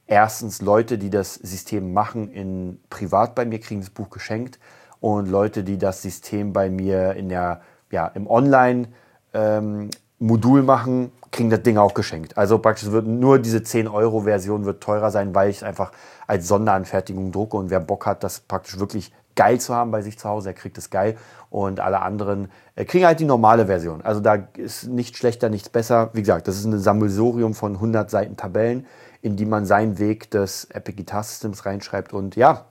erstens 0.08 0.62
Leute, 0.62 0.98
die 0.98 1.10
das 1.10 1.34
System 1.34 1.92
machen, 1.92 2.32
in 2.32 2.80
privat 2.90 3.36
bei 3.36 3.44
mir 3.44 3.60
kriegen 3.60 3.82
das 3.82 3.90
Buch 3.90 4.10
geschenkt. 4.10 4.60
Und 5.02 5.28
Leute, 5.28 5.66
die 5.66 5.78
das 5.78 6.04
System 6.04 6.54
bei 6.54 6.70
mir 6.70 7.16
in 7.16 7.28
der, 7.28 7.60
ja, 7.92 8.08
im 8.08 8.28
Online 8.28 8.88
ähm, 9.34 9.90
machen, 10.20 11.12
kriegen 11.32 11.50
das 11.50 11.64
Ding 11.64 11.78
auch 11.78 11.94
geschenkt. 11.94 12.38
Also 12.38 12.60
praktisch 12.60 12.92
wird 12.92 13.08
nur 13.08 13.40
diese 13.40 13.58
10-Euro-Version 13.58 14.64
wird 14.64 14.82
teurer 14.82 15.12
sein, 15.12 15.36
weil 15.36 15.50
ich 15.50 15.58
es 15.58 15.64
einfach 15.64 15.92
als 16.28 16.48
Sonderanfertigung 16.48 17.34
drucke. 17.34 17.58
Und 17.58 17.70
wer 17.70 17.82
Bock 17.82 18.06
hat, 18.06 18.24
das 18.24 18.40
praktisch 18.40 18.80
wirklich 18.80 19.12
geil 19.40 19.58
zu 19.58 19.74
haben 19.74 19.90
bei 19.90 20.02
sich 20.02 20.20
zu 20.20 20.28
Hause, 20.28 20.50
der 20.50 20.54
kriegt 20.54 20.78
es 20.78 20.90
geil. 20.90 21.16
Und 21.50 21.80
alle 21.80 22.02
anderen 22.02 22.52
äh, 22.76 22.84
kriegen 22.84 23.06
halt 23.06 23.22
die 23.22 23.26
normale 23.26 23.68
Version. 23.68 24.02
Also 24.02 24.20
da 24.20 24.36
ist 24.58 24.90
nichts 24.90 25.18
schlechter, 25.18 25.48
nichts 25.48 25.70
besser. 25.70 26.10
Wie 26.12 26.20
gesagt, 26.20 26.50
das 26.50 26.58
ist 26.58 26.66
ein 26.66 26.78
Sammelsurium 26.78 27.54
von 27.54 27.76
100 27.76 28.12
Seiten 28.12 28.36
Tabellen, 28.36 28.86
in 29.22 29.38
die 29.38 29.46
man 29.46 29.66
seinen 29.66 29.98
Weg 29.98 30.30
des 30.32 30.66
Epic 30.66 30.98
Guitar 30.98 31.24
Systems 31.24 31.66
reinschreibt. 31.66 32.12
Und 32.12 32.36
ja, 32.36 32.66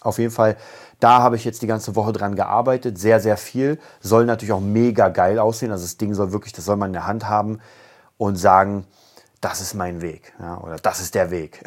auf 0.00 0.18
jeden 0.18 0.30
Fall, 0.30 0.56
da 0.98 1.20
habe 1.20 1.36
ich 1.36 1.44
jetzt 1.44 1.60
die 1.60 1.66
ganze 1.66 1.94
Woche 1.94 2.14
dran 2.14 2.36
gearbeitet. 2.36 2.96
Sehr, 2.96 3.20
sehr 3.20 3.36
viel. 3.36 3.78
Soll 4.00 4.24
natürlich 4.24 4.52
auch 4.52 4.60
mega 4.60 5.10
geil 5.10 5.38
aussehen. 5.38 5.72
Also 5.72 5.84
das 5.84 5.98
Ding 5.98 6.14
soll 6.14 6.32
wirklich, 6.32 6.54
das 6.54 6.64
soll 6.64 6.76
man 6.76 6.88
in 6.88 6.94
der 6.94 7.06
Hand 7.06 7.28
haben 7.28 7.60
und 8.16 8.36
sagen, 8.36 8.86
das 9.42 9.60
ist 9.60 9.74
mein 9.74 10.00
Weg. 10.00 10.32
Ja, 10.40 10.58
oder 10.62 10.76
das 10.76 11.00
ist 11.00 11.14
der 11.14 11.30
Weg. 11.30 11.62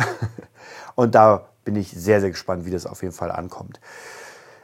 und 0.96 1.14
da 1.14 1.46
bin 1.66 1.76
ich 1.76 1.92
sehr, 1.92 2.22
sehr 2.22 2.30
gespannt, 2.30 2.66
wie 2.66 2.72
das 2.72 2.86
auf 2.86 3.02
jeden 3.02 3.14
Fall 3.14 3.32
ankommt. 3.32 3.82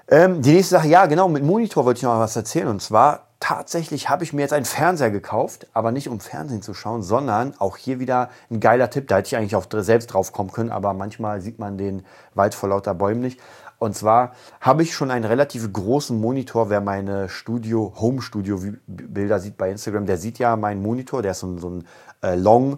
Ähm, 0.08 0.42
die 0.42 0.54
nächste 0.54 0.76
Sache, 0.76 0.88
ja, 0.88 1.06
genau, 1.06 1.28
mit 1.28 1.44
Monitor 1.44 1.86
wollte 1.86 2.00
ich 2.00 2.04
noch 2.04 2.20
was 2.20 2.36
erzählen. 2.36 2.68
Und 2.68 2.82
zwar, 2.82 3.28
tatsächlich 3.40 4.10
habe 4.10 4.24
ich 4.24 4.34
mir 4.34 4.42
jetzt 4.42 4.54
einen 4.54 4.66
Fernseher 4.66 5.12
gekauft, 5.12 5.68
aber 5.74 5.92
nicht 5.92 6.10
um 6.10 6.20
Fernsehen 6.20 6.62
zu 6.62 6.74
schauen, 6.74 7.02
sondern 7.02 7.54
auch 7.60 7.78
hier 7.78 8.00
wieder 8.00 8.30
ein 8.50 8.60
geiler 8.60 8.90
Tipp. 8.90 9.08
Da 9.08 9.18
hätte 9.18 9.28
ich 9.28 9.36
eigentlich 9.36 9.56
auch 9.56 9.66
selbst 9.70 10.08
drauf 10.08 10.32
kommen 10.32 10.52
können, 10.52 10.70
aber 10.70 10.94
manchmal 10.94 11.42
sieht 11.42 11.60
man 11.60 11.78
den 11.78 12.06
Wald 12.34 12.56
vor 12.56 12.70
lauter 12.70 12.94
Bäumen 12.94 13.22
nicht. 13.22 13.40
Und 13.80 13.96
zwar 13.96 14.34
habe 14.60 14.84
ich 14.84 14.94
schon 14.94 15.10
einen 15.10 15.26
relativ 15.26 15.74
großen 15.74 16.20
Monitor. 16.20 16.70
Wer 16.70 16.82
meine 16.82 17.30
Studio, 17.30 17.94
Home 18.00 18.22
Studio 18.22 18.60
Bilder 18.86 19.40
sieht 19.40 19.58
bei 19.58 19.72
Instagram, 19.72 20.06
der 20.06 20.18
sieht 20.18 20.38
ja 20.38 20.56
meinen 20.56 20.84
Monitor. 20.84 21.24
Der 21.24 21.32
ist 21.32 21.40
so 21.40 21.48
ein, 21.48 21.58
so 21.58 21.70
ein 21.70 21.88
äh, 22.22 22.36
Long 22.36 22.78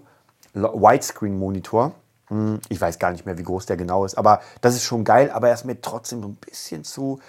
Widescreen 0.54 1.38
Monitor. 1.38 1.92
Hm, 2.28 2.60
ich 2.70 2.80
weiß 2.80 3.00
gar 3.00 3.12
nicht 3.12 3.26
mehr, 3.26 3.38
wie 3.38 3.44
groß 3.44 3.66
der 3.66 3.78
genau 3.78 4.06
ist, 4.06 4.18
aber 4.18 4.42
das 4.62 4.76
ist 4.76 4.84
schon 4.84 5.04
geil, 5.04 5.30
aber 5.32 5.50
er 5.50 5.54
ist 5.54 5.66
mir 5.66 5.82
trotzdem 5.82 6.22
so 6.22 6.30
ein 6.30 6.36
bisschen 6.36 6.84
zu, 6.84 7.20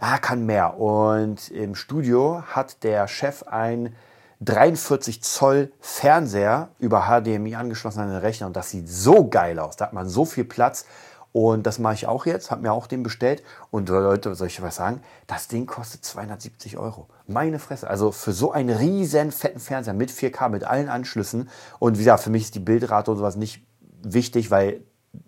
ja, 0.00 0.18
kann 0.18 0.46
mehr. 0.46 0.78
Und 0.78 1.50
im 1.50 1.74
Studio 1.74 2.42
hat 2.46 2.82
der 2.82 3.06
Chef 3.08 3.44
ein 3.44 3.94
43 4.40 5.22
Zoll 5.22 5.70
Fernseher 5.80 6.70
über 6.78 7.02
HDMI 7.02 7.56
angeschlossen 7.56 8.00
an 8.00 8.08
den 8.08 8.18
Rechner 8.18 8.46
und 8.46 8.56
das 8.56 8.70
sieht 8.70 8.88
so 8.88 9.28
geil 9.28 9.58
aus. 9.58 9.76
Da 9.76 9.86
hat 9.86 9.92
man 9.92 10.08
so 10.08 10.24
viel 10.24 10.44
Platz. 10.44 10.86
Und 11.32 11.64
das 11.64 11.78
mache 11.78 11.94
ich 11.94 12.06
auch 12.08 12.26
jetzt, 12.26 12.50
habe 12.50 12.62
mir 12.62 12.72
auch 12.72 12.88
den 12.88 13.04
bestellt. 13.04 13.44
Und 13.70 13.88
Leute, 13.88 14.34
soll 14.34 14.48
ich 14.48 14.60
was 14.62 14.74
sagen? 14.74 15.00
Das 15.28 15.46
Ding 15.46 15.66
kostet 15.66 16.04
270 16.04 16.76
Euro. 16.76 17.06
Meine 17.28 17.60
Fresse. 17.60 17.88
Also 17.88 18.10
für 18.10 18.32
so 18.32 18.50
einen 18.50 18.76
riesen 18.76 19.30
fetten 19.30 19.60
Fernseher 19.60 19.94
mit 19.94 20.10
4K, 20.10 20.48
mit 20.48 20.64
allen 20.64 20.88
Anschlüssen. 20.88 21.48
Und 21.78 21.98
wie 21.98 22.04
gesagt, 22.04 22.24
für 22.24 22.30
mich 22.30 22.44
ist 22.44 22.56
die 22.56 22.60
Bildrate 22.60 23.12
und 23.12 23.18
sowas 23.18 23.36
nicht 23.36 23.62
wichtig, 24.02 24.50
weil 24.50 24.82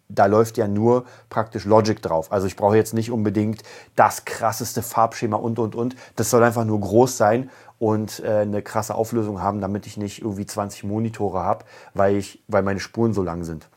da 0.09 0.27
läuft 0.27 0.59
ja 0.59 0.69
nur 0.69 1.05
praktisch 1.31 1.65
Logic 1.65 2.01
drauf. 2.01 2.31
Also 2.31 2.47
ich 2.47 2.57
brauche 2.57 2.77
jetzt 2.77 2.95
nicht 2.95 3.11
unbedingt 3.11 3.63
das 3.97 4.25
krasseste 4.25 4.83
Farbschema 4.83 5.37
und, 5.37 5.59
und, 5.59 5.75
und. 5.75 5.97
Das 6.17 6.31
soll 6.31 6.43
einfach 6.45 6.65
nur 6.65 6.81
groß 6.81 7.17
sein 7.17 7.51
und 7.79 8.21
äh, 8.21 8.41
eine 8.41 8.63
krasse 8.63 8.95
Auflösung 8.95 9.41
haben, 9.41 9.61
damit 9.61 9.87
ich 9.87 9.97
nicht 9.97 10.23
irgendwie 10.23 10.47
20 10.47 10.85
Monitore 10.85 11.41
habe, 11.41 11.65
weil, 11.95 12.23
weil 12.47 12.63
meine 12.63 12.81
Spuren 12.81 13.13
so 13.13 13.23
lang 13.23 13.45
sind. 13.45 13.69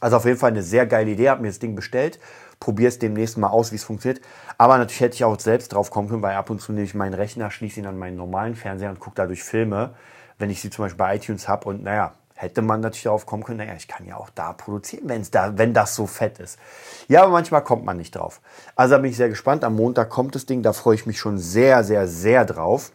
Also 0.00 0.16
auf 0.16 0.24
jeden 0.24 0.38
Fall 0.38 0.50
eine 0.50 0.62
sehr 0.62 0.86
geile 0.86 1.10
Idee, 1.10 1.30
habe 1.30 1.42
mir 1.42 1.48
das 1.48 1.58
Ding 1.58 1.74
bestellt, 1.74 2.18
probiere 2.60 2.88
es 2.88 2.98
demnächst 2.98 3.38
mal 3.38 3.48
aus, 3.48 3.72
wie 3.72 3.76
es 3.76 3.84
funktioniert. 3.84 4.22
Aber 4.58 4.78
natürlich 4.78 5.00
hätte 5.00 5.14
ich 5.16 5.24
auch 5.24 5.38
selbst 5.40 5.72
drauf 5.72 5.90
kommen 5.90 6.08
können, 6.08 6.22
weil 6.22 6.36
ab 6.36 6.50
und 6.50 6.60
zu 6.60 6.72
nehme 6.72 6.84
ich 6.84 6.94
meinen 6.94 7.14
Rechner, 7.14 7.50
schließe 7.50 7.80
ihn 7.80 7.86
an 7.86 7.98
meinen 7.98 8.16
normalen 8.16 8.54
Fernseher 8.54 8.90
und 8.90 9.00
gucke 9.00 9.16
dadurch 9.16 9.42
Filme, 9.42 9.94
wenn 10.38 10.50
ich 10.50 10.60
sie 10.60 10.70
zum 10.70 10.84
Beispiel 10.84 10.98
bei 10.98 11.16
iTunes 11.16 11.48
habe 11.48 11.68
und 11.68 11.82
naja, 11.82 12.14
hätte 12.36 12.62
man 12.62 12.80
natürlich 12.80 13.04
darauf 13.04 13.26
kommen 13.26 13.42
können, 13.42 13.58
naja, 13.58 13.74
ich 13.76 13.88
kann 13.88 14.06
ja 14.06 14.16
auch 14.16 14.30
da 14.30 14.52
produzieren, 14.52 15.08
wenn's 15.08 15.30
da, 15.30 15.58
wenn 15.58 15.74
das 15.74 15.94
so 15.94 16.06
fett 16.06 16.38
ist. 16.38 16.58
Ja, 17.08 17.22
aber 17.22 17.32
manchmal 17.32 17.64
kommt 17.64 17.84
man 17.84 17.96
nicht 17.96 18.14
drauf. 18.14 18.40
Also 18.76 18.94
da 18.94 19.00
bin 19.00 19.10
ich 19.10 19.16
sehr 19.16 19.28
gespannt. 19.28 19.64
Am 19.64 19.74
Montag 19.74 20.10
kommt 20.10 20.34
das 20.34 20.46
Ding, 20.46 20.62
da 20.62 20.72
freue 20.72 20.94
ich 20.94 21.06
mich 21.06 21.18
schon 21.18 21.38
sehr, 21.38 21.82
sehr, 21.82 22.06
sehr 22.06 22.44
drauf. 22.44 22.92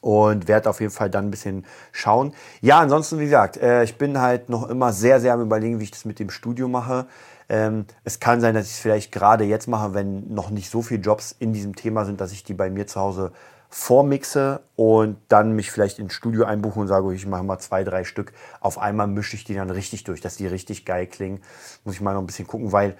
und 0.00 0.46
werde 0.46 0.70
auf 0.70 0.80
jeden 0.80 0.92
Fall 0.92 1.10
dann 1.10 1.26
ein 1.26 1.30
bisschen 1.30 1.64
schauen. 1.92 2.32
Ja, 2.60 2.78
ansonsten, 2.80 3.18
wie 3.18 3.24
gesagt, 3.24 3.56
äh, 3.56 3.82
ich 3.82 3.98
bin 3.98 4.20
halt 4.20 4.48
noch 4.48 4.68
immer 4.68 4.92
sehr, 4.92 5.20
sehr 5.20 5.32
am 5.34 5.40
überlegen, 5.40 5.80
wie 5.80 5.84
ich 5.84 5.90
das 5.90 6.04
mit 6.04 6.18
dem 6.18 6.30
Studio 6.30 6.68
mache. 6.68 7.06
Ähm, 7.48 7.86
es 8.04 8.20
kann 8.20 8.40
sein, 8.40 8.54
dass 8.54 8.66
ich 8.66 8.72
es 8.72 8.78
vielleicht 8.78 9.12
gerade 9.12 9.44
jetzt 9.44 9.68
mache, 9.68 9.94
wenn 9.94 10.32
noch 10.32 10.50
nicht 10.50 10.70
so 10.70 10.82
viele 10.82 11.00
Jobs 11.00 11.34
in 11.38 11.52
diesem 11.52 11.74
Thema 11.74 12.04
sind, 12.04 12.20
dass 12.20 12.32
ich 12.32 12.44
die 12.44 12.54
bei 12.54 12.70
mir 12.70 12.86
zu 12.86 13.00
Hause 13.00 13.32
vormixe 13.78 14.62
und 14.74 15.18
dann 15.28 15.52
mich 15.52 15.70
vielleicht 15.70 15.98
ins 15.98 16.14
Studio 16.14 16.46
einbuche 16.46 16.80
und 16.80 16.88
sage, 16.88 17.12
ich 17.14 17.26
mache 17.26 17.42
mal 17.42 17.58
zwei, 17.58 17.84
drei 17.84 18.04
Stück. 18.04 18.32
Auf 18.58 18.78
einmal 18.78 19.06
mische 19.06 19.36
ich 19.36 19.44
die 19.44 19.54
dann 19.54 19.68
richtig 19.68 20.02
durch, 20.04 20.22
dass 20.22 20.36
die 20.36 20.46
richtig 20.46 20.86
geil 20.86 21.06
klingen. 21.06 21.42
Muss 21.84 21.96
ich 21.96 22.00
mal 22.00 22.14
noch 22.14 22.22
ein 22.22 22.26
bisschen 22.26 22.46
gucken, 22.46 22.72
weil 22.72 22.96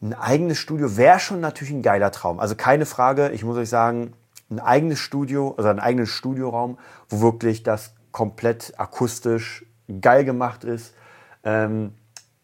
ein 0.00 0.14
eigenes 0.14 0.58
Studio 0.58 0.96
wäre 0.96 1.18
schon 1.18 1.40
natürlich 1.40 1.74
ein 1.74 1.82
geiler 1.82 2.12
Traum. 2.12 2.38
Also 2.38 2.54
keine 2.54 2.86
Frage, 2.86 3.30
ich 3.30 3.42
muss 3.42 3.56
euch 3.56 3.68
sagen, 3.68 4.12
ein 4.50 4.60
eigenes 4.60 5.00
Studio, 5.00 5.54
also 5.58 5.68
ein 5.68 5.80
eigenes 5.80 6.10
Studioraum, 6.10 6.78
wo 7.08 7.20
wirklich 7.20 7.64
das 7.64 7.94
komplett 8.12 8.72
akustisch 8.78 9.66
geil 10.00 10.24
gemacht 10.24 10.62
ist, 10.62 10.94
ähm, 11.42 11.92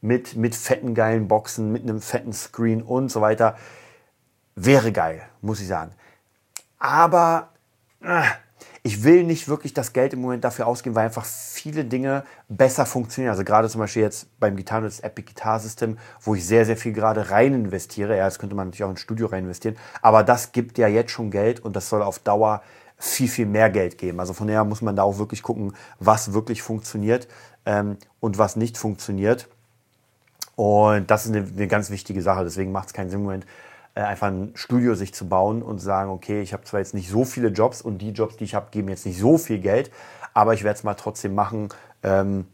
mit, 0.01 0.35
mit 0.35 0.57
fetten 0.57 0.93
geilen 0.95 1.29
Boxen, 1.29 1.71
mit 1.71 1.85
einem 1.85 2.01
fetten 2.01 2.33
Screen 2.33 2.83
und 2.83 3.13
so 3.13 3.21
weiter, 3.21 3.57
wäre 4.57 4.91
geil, 4.91 5.23
muss 5.41 5.61
ich 5.61 5.69
sagen. 5.69 5.93
Aber 6.81 7.50
ich 8.83 9.05
will 9.05 9.25
nicht 9.25 9.49
wirklich 9.49 9.75
das 9.75 9.93
Geld 9.93 10.15
im 10.15 10.21
Moment 10.21 10.45
dafür 10.45 10.67
ausgeben, 10.67 10.95
weil 10.95 11.07
einfach 11.07 11.25
viele 11.25 11.85
Dinge 11.85 12.25
besser 12.49 12.87
funktionieren. 12.87 13.31
Also 13.31 13.45
gerade 13.45 13.69
zum 13.69 13.81
Beispiel 13.81 14.03
jetzt 14.03 14.29
beim 14.41 14.57
Gitarren 14.57 14.85
das 14.85 15.01
Epic 15.01 15.33
Guitar 15.33 15.61
System, 15.61 15.99
wo 16.21 16.35
ich 16.35 16.47
sehr, 16.47 16.65
sehr 16.65 16.77
viel 16.77 16.93
gerade 16.93 17.31
rein 17.31 17.53
investiere. 17.53 18.17
Ja, 18.17 18.25
das 18.25 18.39
könnte 18.39 18.57
man 18.57 18.69
natürlich 18.69 18.85
auch 18.85 18.91
ins 18.91 19.01
Studio 19.01 19.27
rein 19.27 19.45
investieren. 19.45 19.77
Aber 20.01 20.23
das 20.25 20.53
gibt 20.53 20.79
ja 20.79 20.89
jetzt 20.89 21.11
schon 21.11 21.31
Geld 21.31 21.61
und 21.61 21.77
das 21.77 21.89
soll 21.89 22.03
auf 22.03 22.19
Dauer 22.21 22.63
viel, 22.97 23.29
viel 23.29 23.47
mehr 23.47 23.71
Geld 23.71 23.99
geben. 23.99 24.21
Also 24.21 24.33
von 24.33 24.47
daher 24.47 24.65
muss 24.65 24.83
man 24.83 24.97
da 24.97 25.03
auch 25.03 25.19
wirklich 25.19 25.43
gucken, 25.43 25.75
was 25.99 26.33
wirklich 26.33 26.63
funktioniert 26.63 27.29
ähm, 27.67 27.99
und 28.21 28.39
was 28.39 28.57
nicht 28.57 28.79
funktioniert. 28.79 29.49
Und 30.57 31.11
das 31.11 31.27
ist 31.27 31.35
eine, 31.35 31.47
eine 31.47 31.69
ganz 31.69 31.91
wichtige 31.91 32.23
Sache. 32.23 32.45
Deswegen 32.45 32.73
macht 32.73 32.89
es 32.89 32.93
keinen 32.95 33.11
Sinn 33.11 33.21
im 33.21 33.25
Moment, 33.25 33.47
einfach 33.95 34.29
ein 34.29 34.53
Studio 34.55 34.95
sich 34.95 35.13
zu 35.15 35.29
bauen 35.29 35.63
und 35.63 35.79
sagen, 35.79 36.11
okay, 36.11 36.43
ich 36.43 36.53
habe 36.53 36.65
zwar 36.65 36.81
jetzt 36.81 36.95
nicht 36.95 37.11
so 37.11 37.25
viele 37.25 37.49
Jobs 37.49 37.83
und 37.83 37.99
die 37.99 38.11
Jobs, 38.11 38.37
die 38.37 38.45
ich 38.45 38.55
habe, 38.55 38.69
geben 38.71 38.89
jetzt 38.89 39.07
nicht 39.07 39.19
so 39.19 39.39
viel 39.39 39.59
Geld, 39.59 39.91
aber 40.35 40.55
ich 40.55 40.65
werde 40.65 40.79
es 40.79 40.85
mal 40.85 40.95
trotzdem 40.95 41.35
machen. 41.35 41.69
Ähm, 42.03 42.47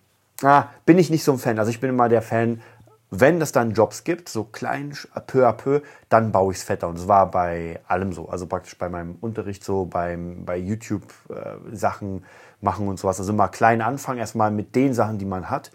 ah, 0.42 0.64
bin 0.84 0.98
ich 0.98 1.10
nicht 1.10 1.24
so 1.24 1.32
ein 1.32 1.38
Fan. 1.38 1.58
Also 1.58 1.70
ich 1.70 1.80
bin 1.80 1.90
immer 1.90 2.08
der 2.08 2.22
Fan, 2.22 2.62
wenn 3.10 3.40
es 3.40 3.52
dann 3.52 3.72
Jobs 3.72 4.04
gibt, 4.04 4.28
so 4.28 4.44
klein, 4.44 4.96
peu 5.26 5.46
à 5.46 5.52
peu, 5.52 5.80
dann 6.08 6.32
baue 6.32 6.52
ich 6.52 6.58
es 6.58 6.64
fetter. 6.64 6.88
Und 6.88 6.98
es 6.98 7.06
war 7.06 7.30
bei 7.30 7.80
allem 7.86 8.12
so. 8.12 8.28
Also 8.28 8.46
praktisch 8.46 8.76
bei 8.76 8.88
meinem 8.88 9.16
Unterricht 9.20 9.62
so, 9.62 9.84
beim, 9.84 10.44
bei 10.44 10.56
YouTube 10.56 11.04
äh, 11.28 11.76
Sachen 11.76 12.24
machen 12.60 12.88
und 12.88 12.98
sowas. 12.98 13.20
Also 13.20 13.32
immer 13.32 13.48
klein 13.48 13.80
anfangen, 13.80 14.18
erstmal 14.18 14.50
mit 14.50 14.74
den 14.74 14.92
Sachen, 14.92 15.18
die 15.18 15.24
man 15.24 15.50
hat. 15.50 15.70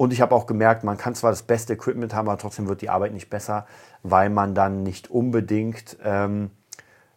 Und 0.00 0.14
ich 0.14 0.22
habe 0.22 0.34
auch 0.34 0.46
gemerkt, 0.46 0.82
man 0.82 0.96
kann 0.96 1.14
zwar 1.14 1.30
das 1.30 1.42
beste 1.42 1.74
Equipment 1.74 2.14
haben, 2.14 2.26
aber 2.30 2.38
trotzdem 2.38 2.66
wird 2.68 2.80
die 2.80 2.88
Arbeit 2.88 3.12
nicht 3.12 3.28
besser, 3.28 3.66
weil 4.02 4.30
man 4.30 4.54
dann 4.54 4.82
nicht 4.82 5.10
unbedingt 5.10 5.98
ähm, 6.02 6.50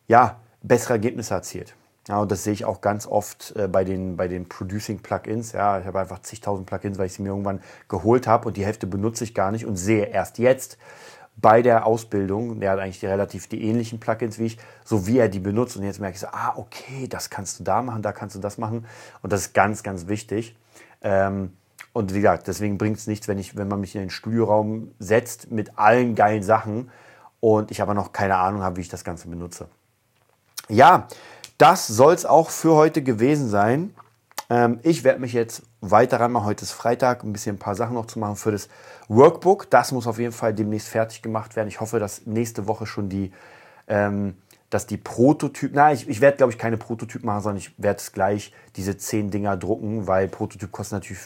ja, 0.10 0.42
bessere 0.62 0.96
Ergebnisse 0.96 1.34
erzielt. 1.34 1.78
Ja, 2.10 2.18
und 2.20 2.30
das 2.30 2.44
sehe 2.44 2.52
ich 2.52 2.66
auch 2.66 2.82
ganz 2.82 3.08
oft 3.08 3.56
äh, 3.56 3.70
bei 3.70 3.86
den, 3.86 4.18
bei 4.18 4.28
den 4.28 4.50
Producing-Plugins. 4.50 5.54
Ja, 5.54 5.80
ich 5.80 5.86
habe 5.86 5.98
einfach 6.02 6.20
zigtausend 6.24 6.68
Plugins, 6.68 6.98
weil 6.98 7.06
ich 7.06 7.14
sie 7.14 7.22
mir 7.22 7.30
irgendwann 7.30 7.62
geholt 7.88 8.28
habe 8.28 8.50
und 8.50 8.58
die 8.58 8.66
Hälfte 8.66 8.86
benutze 8.86 9.24
ich 9.24 9.34
gar 9.34 9.52
nicht 9.52 9.66
und 9.66 9.78
sehe 9.78 10.08
erst 10.08 10.38
jetzt 10.38 10.78
bei 11.38 11.62
der 11.62 11.86
Ausbildung, 11.88 12.60
der 12.60 12.72
hat 12.72 12.80
eigentlich 12.80 13.00
die 13.00 13.06
relativ 13.08 13.48
die 13.48 13.64
ähnlichen 13.64 14.02
Plugins 14.02 14.40
wie 14.40 14.48
ich, 14.48 14.58
so 14.84 15.08
wie 15.08 15.20
er 15.20 15.30
die 15.30 15.40
benutzt. 15.40 15.78
Und 15.78 15.84
jetzt 15.84 16.02
merke 16.02 16.16
ich 16.16 16.20
so, 16.20 16.28
ah, 16.28 16.52
okay, 16.58 17.08
das 17.08 17.30
kannst 17.30 17.62
du 17.62 17.64
da 17.64 17.82
machen, 17.82 18.02
da 18.02 18.12
kannst 18.12 18.36
du 18.36 18.42
das 18.42 18.58
machen. 18.58 18.86
Und 19.22 19.32
das 19.32 19.40
ist 19.40 19.54
ganz, 19.54 19.84
ganz 19.84 20.08
wichtig. 20.08 20.58
Ähm, 21.02 21.54
und 21.94 22.14
wie 22.14 22.22
gesagt, 22.22 22.48
deswegen 22.48 22.80
bringt 22.80 22.98
es 22.98 23.08
nichts, 23.08 23.28
wenn, 23.28 23.38
ich, 23.38 23.56
wenn 23.56 23.68
man 23.68 23.80
mich 23.80 23.96
in 23.96 24.02
den 24.02 24.10
Studioraum 24.10 24.92
setzt 24.98 25.52
mit 25.52 25.78
allen 25.78 26.16
geilen 26.16 26.42
Sachen 26.42 26.90
und 27.40 27.70
ich 27.70 27.82
aber 27.82 27.94
noch 27.94 28.12
keine 28.12 28.38
Ahnung 28.38 28.64
habe, 28.64 28.78
wie 28.78 28.82
ich 28.82 28.90
das 28.90 29.04
Ganze 29.04 29.28
benutze. 29.28 29.68
Ja, 30.70 31.08
das 31.60 31.88
soll 31.88 32.14
es 32.14 32.26
auch 32.26 32.50
für 32.50 32.74
heute 32.74 33.04
gewesen 33.04 33.48
sein. 33.48 33.94
Ähm, 34.50 34.80
ich 34.82 35.04
werde 35.04 35.20
mich 35.20 35.34
jetzt 35.34 35.64
weiter 35.82 36.20
ranmachen. 36.20 36.48
Heute 36.48 36.64
ist 36.64 36.72
Freitag, 36.72 37.24
ein 37.24 37.32
bisschen 37.32 37.58
ein 37.58 37.60
paar 37.60 37.76
Sachen 37.76 37.94
noch 37.94 38.08
zu 38.08 38.18
machen 38.18 38.38
für 38.38 38.52
das 38.52 38.70
Workbook. 39.08 39.70
Das 39.70 39.92
muss 39.92 40.08
auf 40.08 40.18
jeden 40.18 40.34
Fall 40.34 40.54
demnächst 40.54 40.88
fertig 40.88 41.22
gemacht 41.22 41.56
werden. 41.56 41.68
Ich 41.68 41.80
hoffe, 41.80 42.00
dass 42.00 42.26
nächste 42.26 42.68
Woche 42.68 42.88
schon 42.88 43.08
die, 43.08 43.32
ähm, 43.88 44.36
dass 44.72 44.88
die 44.88 44.98
Prototypen, 44.98 45.76
na, 45.76 45.94
ich, 45.94 46.10
ich 46.10 46.22
werde 46.22 46.38
glaube 46.38 46.52
ich 46.52 46.58
keine 46.58 46.78
Prototypen 46.78 47.28
machen, 47.28 47.42
sondern 47.42 47.58
ich 47.58 47.74
werde 47.78 48.00
es 48.00 48.12
gleich 48.12 48.52
diese 48.78 48.98
zehn 48.98 49.30
Dinger 49.30 49.58
drucken, 49.58 50.08
weil 50.08 50.28
Prototyp 50.28 50.72
kostet 50.72 50.94
natürlich 50.94 51.22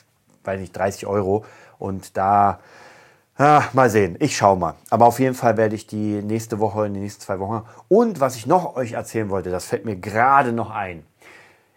weiß 0.48 0.60
nicht, 0.60 0.76
30 0.76 1.06
Euro. 1.06 1.46
Und 1.78 2.18
da, 2.18 2.60
ah, 3.38 3.64
mal 3.74 3.90
sehen, 3.90 4.16
ich 4.20 4.38
schaue 4.38 4.58
mal. 4.58 4.76
Aber 4.90 5.06
auf 5.06 5.20
jeden 5.20 5.36
Fall 5.36 5.58
werde 5.58 5.76
ich 5.76 5.86
die 5.86 6.22
nächste 6.24 6.60
Woche, 6.60 6.86
in 6.86 6.94
den 6.94 7.04
nächsten 7.04 7.22
zwei 7.22 7.40
Wochen. 7.40 7.68
Und 7.88 8.20
was 8.20 8.36
ich 8.36 8.48
noch 8.48 8.76
euch 8.76 8.94
erzählen 8.94 9.30
wollte, 9.30 9.52
das 9.52 9.66
fällt 9.66 9.86
mir 9.86 9.98
gerade 9.98 10.54
noch 10.54 10.72
ein. 10.72 11.06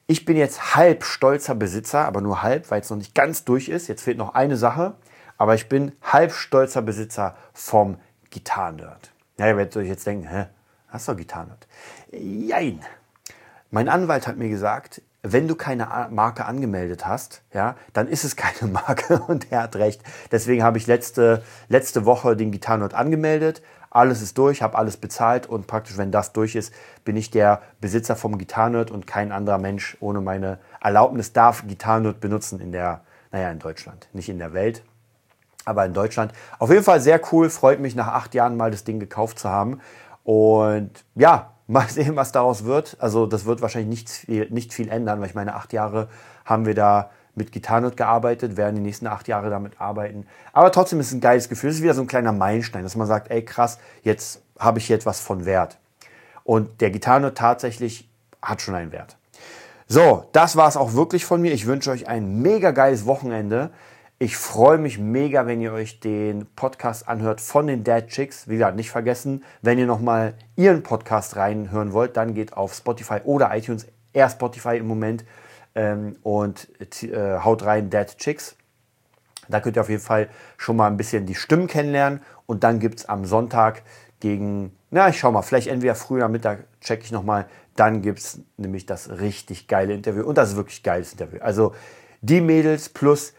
Ich 0.07 0.25
bin 0.25 0.37
jetzt 0.37 0.75
halb 0.75 1.05
stolzer 1.05 1.55
Besitzer, 1.55 2.05
aber 2.05 2.21
nur 2.21 2.43
halb, 2.43 2.71
weil 2.71 2.81
es 2.81 2.91
noch 2.91 2.97
nicht 2.97 3.15
ganz 3.15 3.45
durch 3.45 3.69
ist. 3.69 3.89
Jetzt 3.89 4.03
fehlt 4.03 4.19
noch 4.19 4.35
eine 4.35 4.57
Sache. 4.57 4.95
Aber 5.39 5.55
ich 5.55 5.69
bin 5.69 5.93
halb 6.03 6.33
stolzer 6.33 6.83
Besitzer 6.83 7.35
vom 7.53 7.97
Gitarrenerd. 8.31 9.11
Ja, 9.39 9.47
ihr 9.47 9.57
werdet 9.57 9.77
euch 9.77 9.89
jetzt 9.89 10.07
denken, 10.07 10.29
hä, 10.29 10.47
hast 10.89 11.09
du 11.09 11.15
Gitarrenerd? 11.15 11.67
Jein. 12.13 12.81
Mein 13.71 13.89
Anwalt 13.89 14.27
hat 14.27 14.37
mir 14.37 14.49
gesagt, 14.49 15.01
wenn 15.23 15.49
du 15.49 15.55
keine 15.55 15.89
Marke 16.11 16.47
angemeldet 16.47 17.07
hast, 17.07 17.43
ja, 17.53 17.77
dann 17.93 18.09
ist 18.09 18.25
es 18.25 18.37
keine 18.37 18.73
Marke 18.73 19.21
und 19.21 19.53
er 19.53 19.63
hat 19.63 19.77
recht. 19.77 20.03
Deswegen 20.33 20.63
habe 20.63 20.79
ich 20.79 20.87
letzte, 20.87 21.43
letzte 21.69 22.05
Woche 22.05 22.37
den 22.37 22.51
Gitarrenort 22.51 22.95
angemeldet. 22.95 23.63
Alles 23.91 24.23
ist 24.23 24.39
durch, 24.39 24.63
habe 24.63 24.79
alles 24.79 24.97
bezahlt 24.97 25.49
und 25.49 25.67
praktisch, 25.67 25.99
wenn 25.99 26.13
das 26.13 26.33
durch 26.33 26.55
ist, 26.55 26.73
bin 27.05 27.17
ich 27.17 27.31
der 27.31 27.61
Besitzer 27.81 28.15
vom 28.15 28.39
Gitarrenort 28.39 28.91
und 28.91 29.07
kein 29.07 29.33
anderer 29.33 29.59
Mensch 29.59 29.97
ohne 30.01 30.21
meine 30.21 30.59
Erlaubnis 30.81 31.33
darf 31.33 31.67
Gitarrenort 31.67 32.21
benutzen 32.21 32.61
in 32.61 32.71
der, 32.71 33.01
naja, 33.33 33.51
in 33.51 33.59
Deutschland, 33.59 34.09
nicht 34.13 34.29
in 34.29 34.39
der 34.39 34.53
Welt, 34.53 34.85
aber 35.65 35.85
in 35.85 35.93
Deutschland. 35.93 36.33
Auf 36.61 36.71
jeden 36.71 36.85
Fall 36.85 37.01
sehr 37.01 37.21
cool, 37.33 37.51
freut 37.51 37.81
mich 37.81 37.97
nach 37.97 38.09
acht 38.09 38.35
Jahren 38.35 38.57
mal 38.57 38.71
das 38.71 38.85
Ding 38.85 39.01
gekauft 39.01 39.41
zu 39.41 39.49
haben. 39.51 39.81
Und 40.23 41.05
ja, 41.17 41.51
Mal 41.71 41.89
sehen, 41.89 42.17
was 42.17 42.33
daraus 42.33 42.65
wird. 42.65 42.97
Also 42.99 43.27
das 43.27 43.45
wird 43.45 43.63
wahrscheinlich 43.63 43.91
nicht 43.91 44.11
viel, 44.11 44.51
nicht 44.51 44.75
viel 44.75 44.89
ändern, 44.89 45.21
weil 45.21 45.29
ich 45.29 45.35
meine, 45.35 45.55
acht 45.55 45.73
Jahre 45.73 46.09
haben 46.45 46.67
wir 46.67 46.75
da 46.75 47.11
mit 47.35 47.53
Gitarrenot 47.53 47.97
gearbeitet, 47.97 48.57
werden 48.57 48.75
die 48.77 48.83
nächsten 48.83 49.07
acht 49.07 49.29
Jahre 49.29 49.51
damit 49.51 49.81
arbeiten. 49.81 50.27
Aber 50.53 50.73
trotzdem 50.73 50.99
ist 51.01 51.07
es 51.07 51.13
ein 51.13 51.21
geiles 51.21 51.49
Gefühl. 51.49 51.71
Es 51.71 51.77
ist 51.77 51.83
wieder 51.83 51.95
so 51.95 52.03
ein 52.03 52.09
kleiner 52.09 52.33
Meilenstein, 52.33 52.83
dass 52.83 52.97
man 52.97 53.07
sagt, 53.07 53.31
ey 53.31 53.45
krass, 53.45 53.79
jetzt 54.03 54.43
habe 54.59 54.79
ich 54.79 54.87
hier 54.87 54.97
etwas 54.97 55.21
von 55.21 55.47
Wert. 55.47 55.79
Und 56.45 56.81
der 56.81 56.91
Gitarrenot 56.91 57.37
tatsächlich 57.37 58.09
hat 58.43 58.61
schon 58.61 58.75
einen 58.75 58.93
Wert. 58.93 59.17
So, 59.87 60.25
das 60.33 60.57
war 60.57 60.69
es 60.69 60.77
auch 60.77 60.95
wirklich 60.95 61.25
von 61.25 61.41
mir. 61.41 61.53
Ich 61.53 61.67
wünsche 61.67 61.91
euch 61.91 62.09
ein 62.09 62.43
mega 62.43 62.71
geiles 62.71 63.07
Wochenende. 63.07 63.71
Ich 64.23 64.37
freue 64.37 64.77
mich 64.77 64.99
mega, 64.99 65.47
wenn 65.47 65.63
ihr 65.63 65.73
euch 65.73 65.99
den 65.99 66.45
Podcast 66.55 67.09
anhört 67.09 67.41
von 67.41 67.67
den 67.67 67.85
Dad 67.85 68.09
Chicks. 68.09 68.49
Wie 68.49 68.53
gesagt, 68.53 68.77
nicht 68.77 68.91
vergessen, 68.91 69.43
wenn 69.63 69.79
ihr 69.79 69.87
nochmal 69.87 70.35
ihren 70.57 70.83
Podcast 70.83 71.37
reinhören 71.37 71.95
wollt, 71.95 72.19
dann 72.19 72.35
geht 72.35 72.53
auf 72.53 72.75
Spotify 72.75 73.21
oder 73.25 73.57
iTunes, 73.57 73.87
eher 74.13 74.29
Spotify 74.29 74.77
im 74.77 74.87
Moment, 74.89 75.25
ähm, 75.75 76.17
und 76.23 76.69
äh, 77.03 77.39
haut 77.39 77.65
rein 77.65 77.89
Dad 77.89 78.19
Chicks. 78.19 78.57
Da 79.49 79.59
könnt 79.59 79.77
ihr 79.77 79.81
auf 79.81 79.89
jeden 79.89 80.03
Fall 80.03 80.29
schon 80.59 80.77
mal 80.77 80.89
ein 80.89 80.99
bisschen 80.99 81.25
die 81.25 81.35
Stimmen 81.35 81.67
kennenlernen. 81.67 82.21
Und 82.45 82.63
dann 82.63 82.79
gibt 82.79 82.99
es 82.99 83.07
am 83.07 83.25
Sonntag 83.25 83.83
gegen, 84.21 84.77
na, 84.91 85.09
ich 85.09 85.19
schau 85.19 85.33
mal, 85.33 85.41
vielleicht 85.41 85.69
entweder 85.69 85.95
früher 85.95 86.29
Mittag 86.29 86.65
check 86.83 87.03
ich 87.05 87.11
nochmal. 87.11 87.47
Dann 87.75 88.03
gibt 88.03 88.19
es 88.19 88.41
nämlich 88.59 88.85
das 88.85 89.09
richtig 89.09 89.67
geile 89.67 89.95
Interview. 89.95 90.25
Und 90.25 90.37
das 90.37 90.51
ist 90.51 90.57
wirklich 90.57 90.83
geiles 90.83 91.13
Interview. 91.13 91.41
Also 91.41 91.75
die 92.21 92.43
Mädels 92.43 92.91
plus 92.91 93.33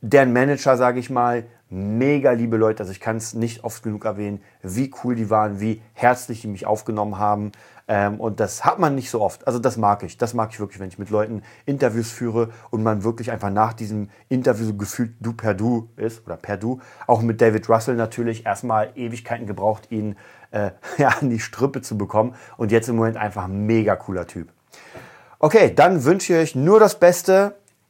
deren 0.00 0.32
Manager, 0.32 0.76
sage 0.76 1.00
ich 1.00 1.10
mal, 1.10 1.44
mega 1.68 2.32
liebe 2.32 2.56
Leute. 2.56 2.80
Also 2.80 2.92
ich 2.92 3.00
kann 3.00 3.16
es 3.16 3.34
nicht 3.34 3.64
oft 3.64 3.82
genug 3.82 4.04
erwähnen, 4.04 4.40
wie 4.62 4.92
cool 5.02 5.14
die 5.14 5.30
waren, 5.30 5.60
wie 5.60 5.82
herzlich 5.94 6.42
die 6.42 6.48
mich 6.48 6.66
aufgenommen 6.66 7.18
haben. 7.18 7.52
Ähm, 7.88 8.20
und 8.20 8.40
das 8.40 8.64
hat 8.64 8.78
man 8.78 8.94
nicht 8.94 9.10
so 9.10 9.20
oft. 9.20 9.46
Also 9.46 9.58
das 9.58 9.76
mag 9.76 10.02
ich. 10.02 10.16
Das 10.16 10.34
mag 10.34 10.50
ich 10.52 10.60
wirklich, 10.60 10.80
wenn 10.80 10.88
ich 10.88 10.98
mit 10.98 11.10
Leuten 11.10 11.42
Interviews 11.66 12.10
führe 12.10 12.50
und 12.70 12.82
man 12.82 13.04
wirklich 13.04 13.30
einfach 13.30 13.50
nach 13.50 13.72
diesem 13.72 14.08
Interview 14.28 14.66
so 14.66 14.74
gefühlt 14.74 15.14
du 15.20 15.32
per 15.32 15.54
du 15.54 15.88
ist 15.96 16.24
oder 16.26 16.36
per 16.36 16.56
du. 16.56 16.80
Auch 17.06 17.22
mit 17.22 17.40
David 17.40 17.68
Russell 17.68 17.94
natürlich 17.94 18.46
erstmal 18.46 18.90
Ewigkeiten 18.96 19.46
gebraucht, 19.46 19.90
ihn 19.90 20.16
äh, 20.50 20.70
ja, 20.98 21.08
an 21.20 21.30
die 21.30 21.40
Strippe 21.40 21.82
zu 21.82 21.98
bekommen. 21.98 22.34
Und 22.56 22.72
jetzt 22.72 22.88
im 22.88 22.96
Moment 22.96 23.16
einfach 23.16 23.44
ein 23.44 23.66
mega 23.66 23.96
cooler 23.96 24.26
Typ. 24.26 24.52
Okay, 25.38 25.72
dann 25.74 26.04
wünsche 26.04 26.32
ich 26.32 26.38
euch 26.38 26.54
nur 26.54 26.80
das 26.80 26.98
Beste. 26.98 27.56